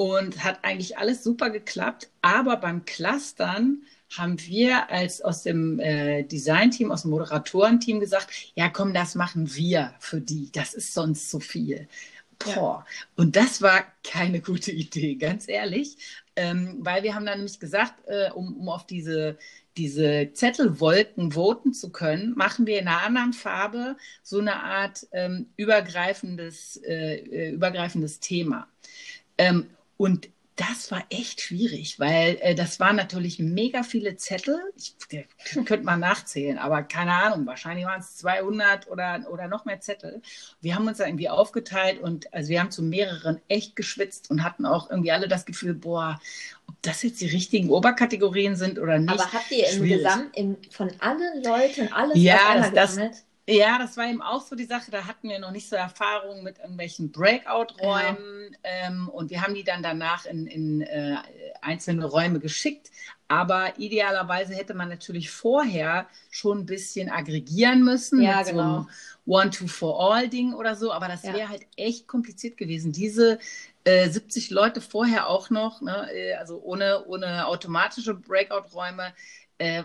[0.00, 2.08] und hat eigentlich alles super geklappt.
[2.22, 3.82] Aber beim Clustern
[4.16, 9.54] haben wir als aus dem äh, Designteam, aus dem Moderatorenteam gesagt, ja komm, das machen
[9.54, 10.50] wir für die.
[10.52, 11.86] Das ist sonst zu viel.
[12.38, 12.86] Boah.
[13.14, 15.98] Und das war keine gute Idee, ganz ehrlich.
[16.34, 19.36] Ähm, weil wir haben dann nämlich gesagt, äh, um, um auf diese,
[19.76, 25.50] diese Zettelwolken voten zu können, machen wir in einer anderen Farbe so eine Art ähm,
[25.56, 28.66] übergreifendes, äh, äh, übergreifendes Thema.
[29.36, 29.66] Ähm,
[30.00, 34.58] und das war echt schwierig, weil äh, das waren natürlich mega viele Zettel.
[34.74, 35.24] Ich der,
[35.66, 40.22] könnte mal nachzählen, aber keine Ahnung, wahrscheinlich waren es 200 oder, oder noch mehr Zettel.
[40.62, 44.42] Wir haben uns da irgendwie aufgeteilt und also wir haben zu mehreren echt geschwitzt und
[44.42, 46.18] hatten auch irgendwie alle das Gefühl, boah,
[46.66, 49.10] ob das jetzt die richtigen Oberkategorien sind oder nicht.
[49.10, 49.82] Aber habt ihr im.
[49.82, 50.34] Gesamt
[50.70, 53.24] von allen Leuten alles Ja, das- das-?
[53.52, 54.92] Ja, das war eben auch so die Sache.
[54.92, 58.56] Da hatten wir noch nicht so Erfahrung mit irgendwelchen Breakout-Räumen.
[58.62, 61.16] Ähm, und wir haben die dann danach in, in äh,
[61.60, 62.90] einzelne Räume geschickt.
[63.26, 68.62] Aber idealerweise hätte man natürlich vorher schon ein bisschen aggregieren müssen Ja, mit so genau.
[68.62, 68.88] einem
[69.26, 70.92] One-to-for-all-Ding oder so.
[70.92, 71.32] Aber das Ja.
[71.34, 72.92] wäre halt echt kompliziert gewesen.
[72.92, 73.40] Diese
[73.84, 79.12] äh, 70 Leute vorher auch noch, ne, äh, also ohne, ohne automatische Breakout-Räume,
[79.60, 79.84] äh,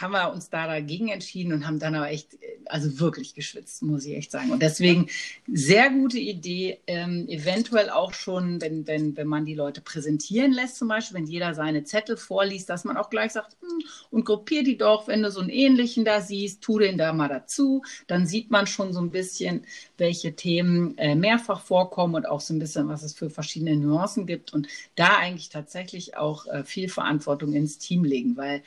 [0.00, 3.82] haben wir uns da dagegen entschieden und haben dann aber echt, äh, also wirklich geschwitzt,
[3.82, 4.50] muss ich echt sagen.
[4.50, 5.08] Und deswegen
[5.46, 10.76] sehr gute Idee, ähm, eventuell auch schon, wenn, wenn, wenn man die Leute präsentieren lässt,
[10.76, 14.64] zum Beispiel, wenn jeder seine Zettel vorliest, dass man auch gleich sagt, hm, und gruppier
[14.64, 17.82] die doch, wenn du so einen ähnlichen da siehst, tu den da mal dazu.
[18.06, 19.66] Dann sieht man schon so ein bisschen,
[19.98, 24.24] welche Themen äh, mehrfach vorkommen und auch so ein bisschen, was es für verschiedene Nuancen
[24.24, 24.54] gibt.
[24.54, 28.62] Und da eigentlich tatsächlich auch äh, viel Verantwortung ins Team legen, weil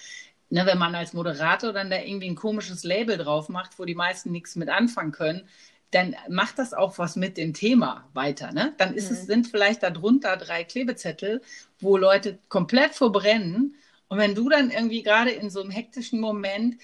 [0.53, 3.95] ne, wenn man als Moderator dann da irgendwie ein komisches Label drauf macht, wo die
[3.95, 5.47] meisten nichts mit anfangen können,
[5.91, 8.51] dann macht das auch was mit dem Thema weiter.
[8.51, 8.73] Ne?
[8.77, 9.27] Dann ist es, Mhm.
[9.27, 11.41] sind vielleicht darunter drei Klebezettel,
[11.79, 13.75] wo Leute komplett verbrennen.
[14.07, 16.75] Und wenn du dann irgendwie gerade in so einem hektischen Moment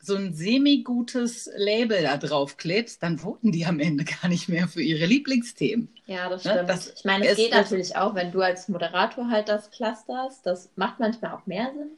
[0.00, 4.68] so ein semi-gutes Label da drauf klebst, dann voten die am Ende gar nicht mehr
[4.68, 5.88] für ihre Lieblingsthemen.
[6.06, 6.70] Ja, das Ne, stimmt.
[6.70, 10.46] das ich meine, es geht natürlich auch, wenn du als Moderator halt das clusterst.
[10.46, 11.90] Das macht manchmal auch mehr Sinn.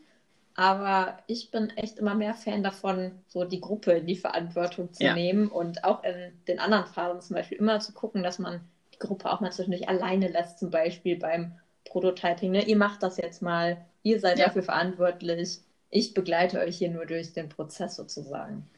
[0.59, 5.05] Aber ich bin echt immer mehr Fan davon, so die Gruppe in die Verantwortung zu
[5.05, 5.15] Ja.
[5.15, 8.61] nehmen und auch in den anderen Phasen zum Beispiel immer zu gucken, dass man
[8.93, 11.53] die Gruppe auch mal zwischendurch alleine lässt, zum Beispiel beim
[11.85, 12.51] Prototyping.
[12.51, 12.65] Ne?
[12.65, 14.47] Ihr macht das jetzt mal, ihr seid Ja.
[14.47, 15.61] dafür verantwortlich.
[15.91, 18.69] Ich begleite euch hier nur durch den Prozess sozusagen.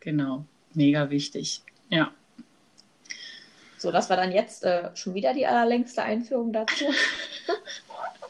[0.00, 1.62] Genau, mega wichtig.
[1.90, 2.10] Ja.
[3.78, 6.86] So, das war dann jetzt äh, schon wieder die allerlängste Einführung dazu.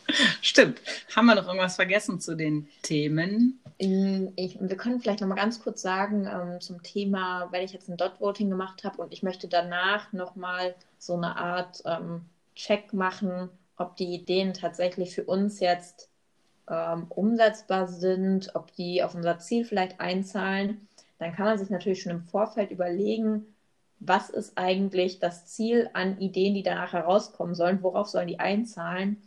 [0.42, 0.80] Stimmt.
[1.14, 3.60] Haben wir noch irgendwas vergessen zu den Themen?
[3.78, 7.72] In, ich, wir können vielleicht noch mal ganz kurz sagen ähm, zum Thema, wenn ich
[7.72, 12.22] jetzt ein Dot-Voting gemacht habe und ich möchte danach noch mal so eine Art ähm,
[12.54, 16.10] Check machen, ob die Ideen tatsächlich für uns jetzt
[16.68, 20.86] ähm, umsetzbar sind, ob die auf unser Ziel vielleicht einzahlen,
[21.18, 23.46] dann kann man sich natürlich schon im Vorfeld überlegen,
[23.98, 29.20] was ist eigentlich das Ziel an Ideen, die danach herauskommen sollen, worauf sollen die einzahlen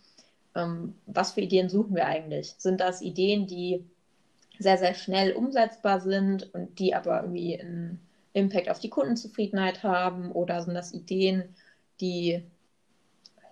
[0.55, 2.55] ähm, was für Ideen suchen wir eigentlich?
[2.57, 3.85] Sind das Ideen, die
[4.59, 7.99] sehr, sehr schnell umsetzbar sind und die aber irgendwie einen
[8.33, 10.31] Impact auf die Kundenzufriedenheit haben?
[10.31, 11.55] Oder sind das Ideen,
[11.99, 12.43] die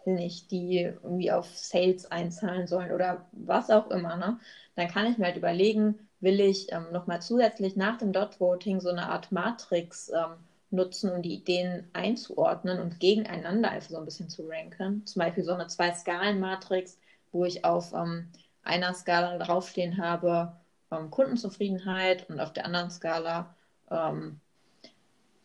[0.06, 4.40] nicht, die irgendwie auf Sales einzahlen sollen oder was auch immer, ne?
[4.76, 8.80] Dann kann ich mir halt überlegen, will ich ähm, nochmal zusätzlich nach dem Dot Voting
[8.80, 10.38] so eine Art Matrix ähm,
[10.72, 15.06] nutzen, um die Ideen einzuordnen und gegeneinander einfach so ein bisschen zu ranken.
[15.06, 16.98] Zum Beispiel so eine Zwei-Skalen-Matrix,
[17.32, 18.30] wo ich auf ähm,
[18.64, 20.54] einer Skala draufstehen habe
[20.92, 23.56] ähm, Kundenzufriedenheit und auf der anderen Skala
[23.90, 24.40] ähm,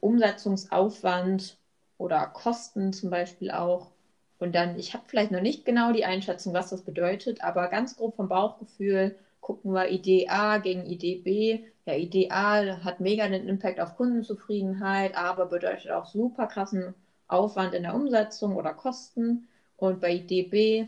[0.01, 1.59] Umsetzungsaufwand
[1.99, 3.93] oder Kosten zum Beispiel auch.
[4.39, 7.97] Und dann, ich habe vielleicht noch nicht genau die Einschätzung, was das bedeutet, aber ganz
[7.97, 11.61] grob vom Bauchgefühl gucken wir Idee A gegen Idee B.
[11.85, 16.95] Ja, Idee A hat mega den Impact auf Kundenzufriedenheit, aber bedeutet auch super krassen
[17.29, 19.47] Aufwand in der Umsetzung oder Kosten.
[19.77, 20.87] Und bei Idee B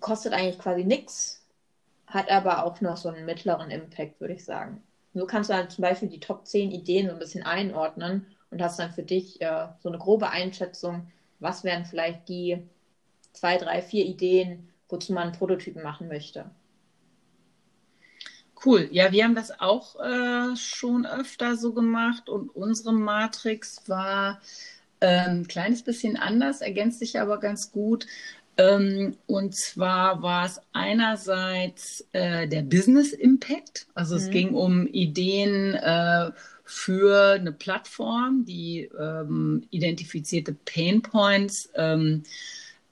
[0.00, 1.46] kostet eigentlich quasi nichts,
[2.08, 4.82] hat aber auch noch so einen mittleren Impact, würde ich sagen.
[5.14, 8.60] So kannst du dann zum Beispiel die Top 10 Ideen so ein bisschen einordnen und
[8.60, 11.06] hast dann für dich äh, so eine grobe Einschätzung,
[11.38, 12.58] was wären vielleicht die
[13.32, 16.50] zwei, drei, vier Ideen, wozu man Prototypen machen möchte.
[18.64, 18.88] Cool.
[18.92, 24.40] Ja, wir haben das auch äh, schon öfter so gemacht und unsere Matrix war
[25.00, 28.06] äh, ein kleines bisschen anders, ergänzt sich aber ganz gut.
[28.56, 34.20] Ähm, und zwar war es einerseits äh, der Business Impact, also mhm.
[34.20, 36.30] es ging um Ideen äh,
[36.64, 42.22] für eine Plattform, die ähm, identifizierte Pain Points ähm,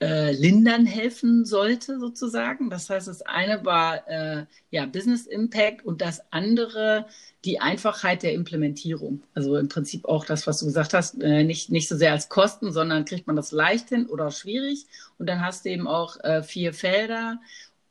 [0.02, 2.70] äh, lindern helfen sollte, sozusagen.
[2.70, 7.06] Das heißt, das eine war äh, ja Business Impact und das andere
[7.44, 9.22] die Einfachheit der Implementierung.
[9.32, 12.28] Also im Prinzip auch das, was du gesagt hast, äh, nicht, nicht so sehr als
[12.28, 14.86] Kosten, sondern kriegt man das leicht hin oder schwierig.
[15.18, 17.38] Und dann hast du eben auch äh, vier Felder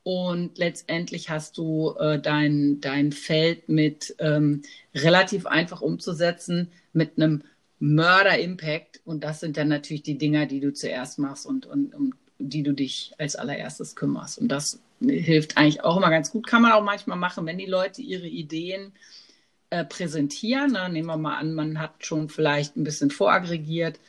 [0.04, 7.44] und letztendlich hast du äh, dein, dein Feld mit ähm, relativ einfach umzusetzen mit einem
[7.82, 9.02] Mörder-Impact.
[9.04, 12.64] Und das sind dann natürlich die Dinger, die du zuerst machst und, und um die
[12.64, 14.40] du dich als allererstes kümmerst.
[14.40, 16.48] Und das hilft eigentlich auch immer ganz gut.
[16.48, 18.94] Kann man auch manchmal machen, wenn die Leute ihre Ideen
[19.70, 20.72] äh, präsentieren.
[20.72, 20.90] Ne?
[20.90, 24.00] Nehmen wir mal an, man hat schon vielleicht ein bisschen voraggregiert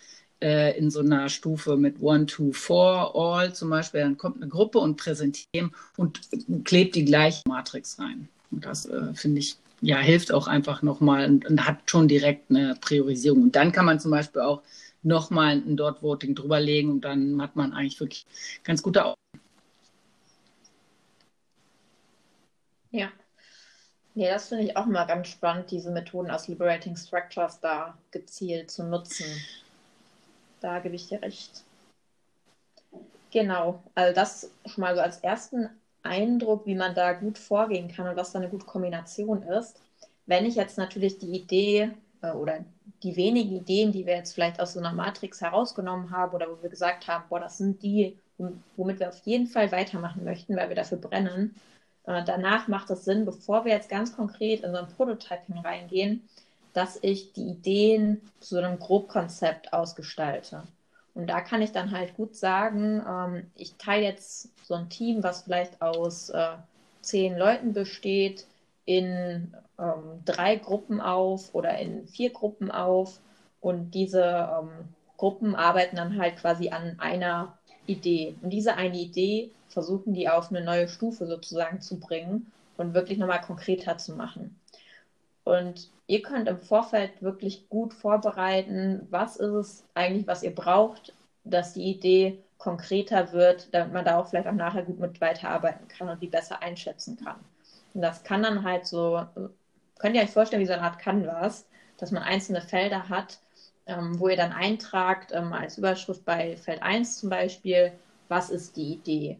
[0.42, 4.00] äh, in so einer Stufe mit One, Two, Four, All zum Beispiel.
[4.00, 6.20] Dann kommt eine Gruppe und präsentiert und
[6.64, 8.28] klebt die gleiche Matrix rein.
[8.50, 12.50] Und das äh, finde ich ja, hilft auch einfach nochmal und, und hat schon direkt
[12.50, 13.42] eine Priorisierung.
[13.42, 14.62] Und dann kann man zum Beispiel auch
[15.02, 18.24] nochmal ein Dot-Voting drüberlegen und dann hat man eigentlich wirklich
[18.62, 19.16] ganz gute Augen.
[22.92, 23.10] Ja.
[24.14, 28.70] Nee, das finde ich auch mal ganz spannend, diese Methoden aus Liberating Structures da gezielt
[28.70, 29.26] zu nutzen.
[30.60, 31.64] Da gebe ich dir recht.
[33.32, 35.70] Genau, also das schon mal so als ersten
[36.02, 39.80] Eindruck, wie man da gut vorgehen kann und was da eine gute Kombination ist.
[40.26, 41.90] Wenn ich jetzt natürlich die Idee
[42.22, 42.64] äh, oder
[43.02, 46.62] die wenigen Ideen, die wir jetzt vielleicht aus so einer Matrix herausgenommen haben oder wo
[46.62, 48.16] wir gesagt haben, boah, das sind die,
[48.76, 51.54] womit wir auf jeden Fall weitermachen möchten, weil wir dafür brennen.
[52.06, 56.28] Äh, danach macht es Sinn, bevor wir jetzt ganz konkret in so ein Prototyping reingehen,
[56.72, 60.64] dass ich die Ideen zu so einem Grobkonzept ausgestalte.
[61.14, 65.22] Und da kann ich dann halt gut sagen, ähm, ich teile jetzt so ein Team,
[65.22, 66.54] was vielleicht aus äh,
[67.02, 68.46] zehn Leuten besteht,
[68.84, 73.20] in ähm, drei Gruppen auf oder in vier Gruppen auf.
[73.60, 74.70] Und diese ähm,
[75.18, 77.56] Gruppen arbeiten dann halt quasi an einer
[77.86, 78.34] Idee.
[78.42, 83.18] Und diese eine Idee versuchen die auf eine neue Stufe sozusagen zu bringen und wirklich
[83.18, 84.56] nochmal konkreter zu machen.
[85.44, 91.14] Und ihr könnt im Vorfeld wirklich gut vorbereiten, was ist es eigentlich, was ihr braucht,
[91.44, 95.88] dass die Idee konkreter wird, damit man da auch vielleicht auch nachher gut mit weiterarbeiten
[95.88, 97.36] kann und die besser einschätzen kann.
[97.92, 99.26] Und das kann dann halt so,
[99.98, 101.66] könnt ihr euch vorstellen, wie so eine Art Canvas,
[101.98, 103.40] dass man einzelne Felder hat,
[103.86, 107.92] ähm, wo ihr dann eintragt, ähm, als Überschrift bei Feld 1 zum Beispiel,
[108.28, 109.38] was ist die Idee?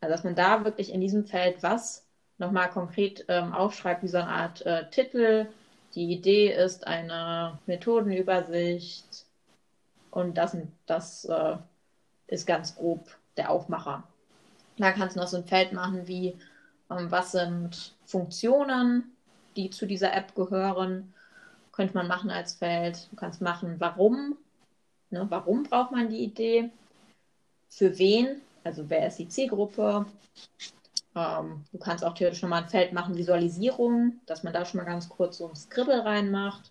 [0.00, 2.03] Also dass man da wirklich in diesem Feld was
[2.38, 5.46] nochmal konkret ähm, aufschreibt, wie so eine Art äh, Titel.
[5.94, 9.26] Die Idee ist eine Methodenübersicht
[10.10, 10.56] und das,
[10.86, 11.56] das äh,
[12.26, 14.02] ist ganz grob der Aufmacher.
[14.76, 16.36] Da kannst du noch so ein Feld machen wie,
[16.90, 19.12] ähm, was sind Funktionen,
[19.56, 21.12] die zu dieser App gehören.
[21.72, 23.08] Könnte man machen als Feld.
[23.10, 24.36] Du kannst machen, warum.
[25.10, 26.70] Ne, warum braucht man die Idee?
[27.68, 28.40] Für wen?
[28.64, 30.06] Also wer ist die Zielgruppe?
[31.16, 34.78] Ähm, du kannst auch theoretisch schon mal ein Feld machen, Visualisierung, dass man da schon
[34.78, 36.70] mal ganz kurz so ein Scribble reinmacht.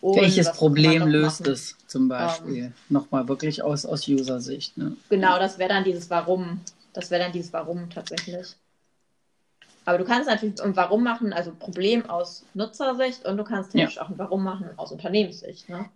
[0.00, 1.52] Und Welches Problem löst machen?
[1.52, 2.64] es zum Beispiel?
[2.64, 4.78] Ähm, Nochmal wirklich aus, aus User-Sicht.
[4.78, 4.96] Ne?
[5.10, 6.60] Genau, das wäre dann dieses Warum.
[6.94, 8.56] Das wäre dann dieses Warum tatsächlich.
[9.84, 13.96] Aber du kannst natürlich ein Warum machen, also Problem aus Nutzersicht und du kannst theoretisch
[13.96, 14.02] ja.
[14.02, 15.68] auch ein Warum machen aus Unternehmenssicht.
[15.68, 15.86] Ne?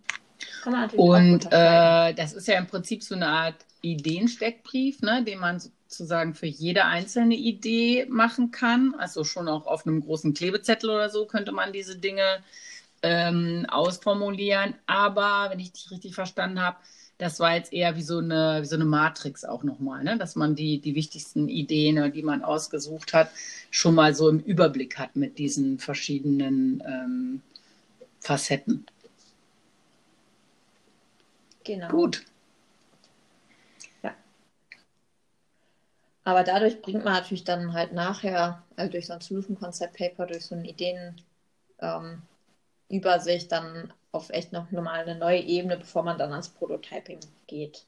[0.97, 6.33] Und äh, das ist ja im Prinzip so eine Art Ideensteckbrief, ne, den man sozusagen
[6.33, 8.95] für jede einzelne Idee machen kann.
[8.97, 12.43] Also schon auch auf einem großen Klebezettel oder so könnte man diese Dinge
[13.03, 14.75] ähm, ausformulieren.
[14.87, 16.77] Aber wenn ich dich richtig verstanden habe,
[17.17, 20.17] das war jetzt eher wie so eine, wie so eine Matrix auch nochmal, ne?
[20.17, 23.29] dass man die, die wichtigsten Ideen, die man ausgesucht hat,
[23.71, 27.41] schon mal so im Überblick hat mit diesen verschiedenen ähm,
[28.19, 28.85] Facetten.
[31.65, 31.89] Genau.
[31.89, 32.23] Gut.
[34.03, 34.13] Ja.
[36.23, 40.27] Aber dadurch bringt man natürlich dann halt nachher, also durch so ein Solution Concept Paper,
[40.27, 41.21] durch so eine Ideenübersicht,
[41.81, 47.85] ähm, dann auf echt noch nochmal eine neue Ebene, bevor man dann ans Prototyping geht.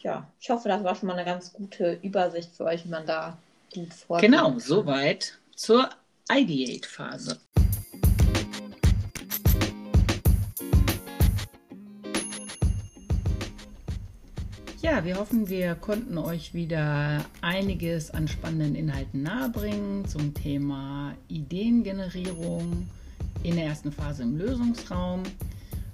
[0.00, 3.06] Ja, ich hoffe, das war schon mal eine ganz gute Übersicht für euch, wie man
[3.06, 3.38] da
[3.72, 4.30] gut vorgeht.
[4.30, 5.88] Genau, soweit zur
[6.30, 7.40] Ideate-Phase.
[14.92, 22.90] Ja, wir hoffen, wir konnten euch wieder einiges an spannenden Inhalten nahebringen zum Thema Ideengenerierung
[23.42, 25.22] in der ersten Phase im Lösungsraum.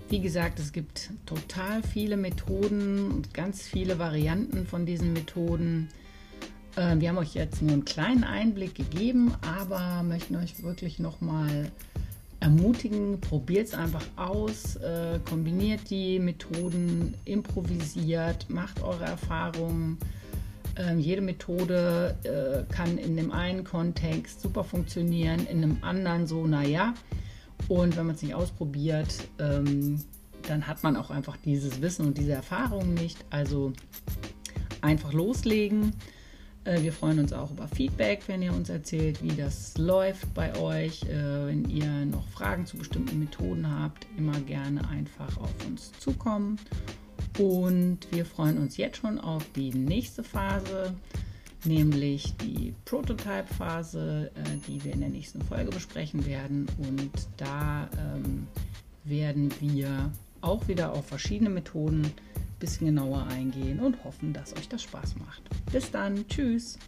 [0.09, 5.90] Wie gesagt, es gibt total viele Methoden und ganz viele Varianten von diesen Methoden.
[6.74, 11.70] Äh, wir haben euch jetzt nur einen kleinen Einblick gegeben, aber möchten euch wirklich nochmal
[12.41, 19.99] ermutigen, probiert es einfach aus, äh, kombiniert die Methoden, improvisiert, macht eure Erfahrungen.
[20.76, 26.47] Ähm, jede Methode äh, kann in dem einen Kontext super funktionieren, in einem anderen so,
[26.47, 26.95] naja.
[27.66, 30.03] Und wenn man es nicht ausprobiert, ähm,
[30.47, 33.24] dann hat man auch einfach dieses Wissen und diese Erfahrung nicht.
[33.30, 33.72] Also
[34.80, 35.93] einfach loslegen.
[36.68, 40.54] Äh, wir freuen uns auch über Feedback, wenn ihr uns erzählt, wie das läuft bei
[40.56, 41.02] euch.
[41.04, 46.58] Äh, wenn ihr noch Fragen zu bestimmten Methoden habt, immer gerne einfach auf uns zukommen.
[47.38, 50.94] Und wir freuen uns jetzt schon auf die nächste Phase
[51.64, 56.66] nämlich die Prototype-Phase, äh, die wir in der nächsten Folge besprechen werden.
[56.78, 58.46] Und da ähm,
[59.04, 62.12] werden wir auch wieder auf verschiedene Methoden
[62.59, 65.42] bisschen genauer eingehen und hoffen, dass euch das Spaß macht.
[65.72, 66.78] Bis dann, tschüss!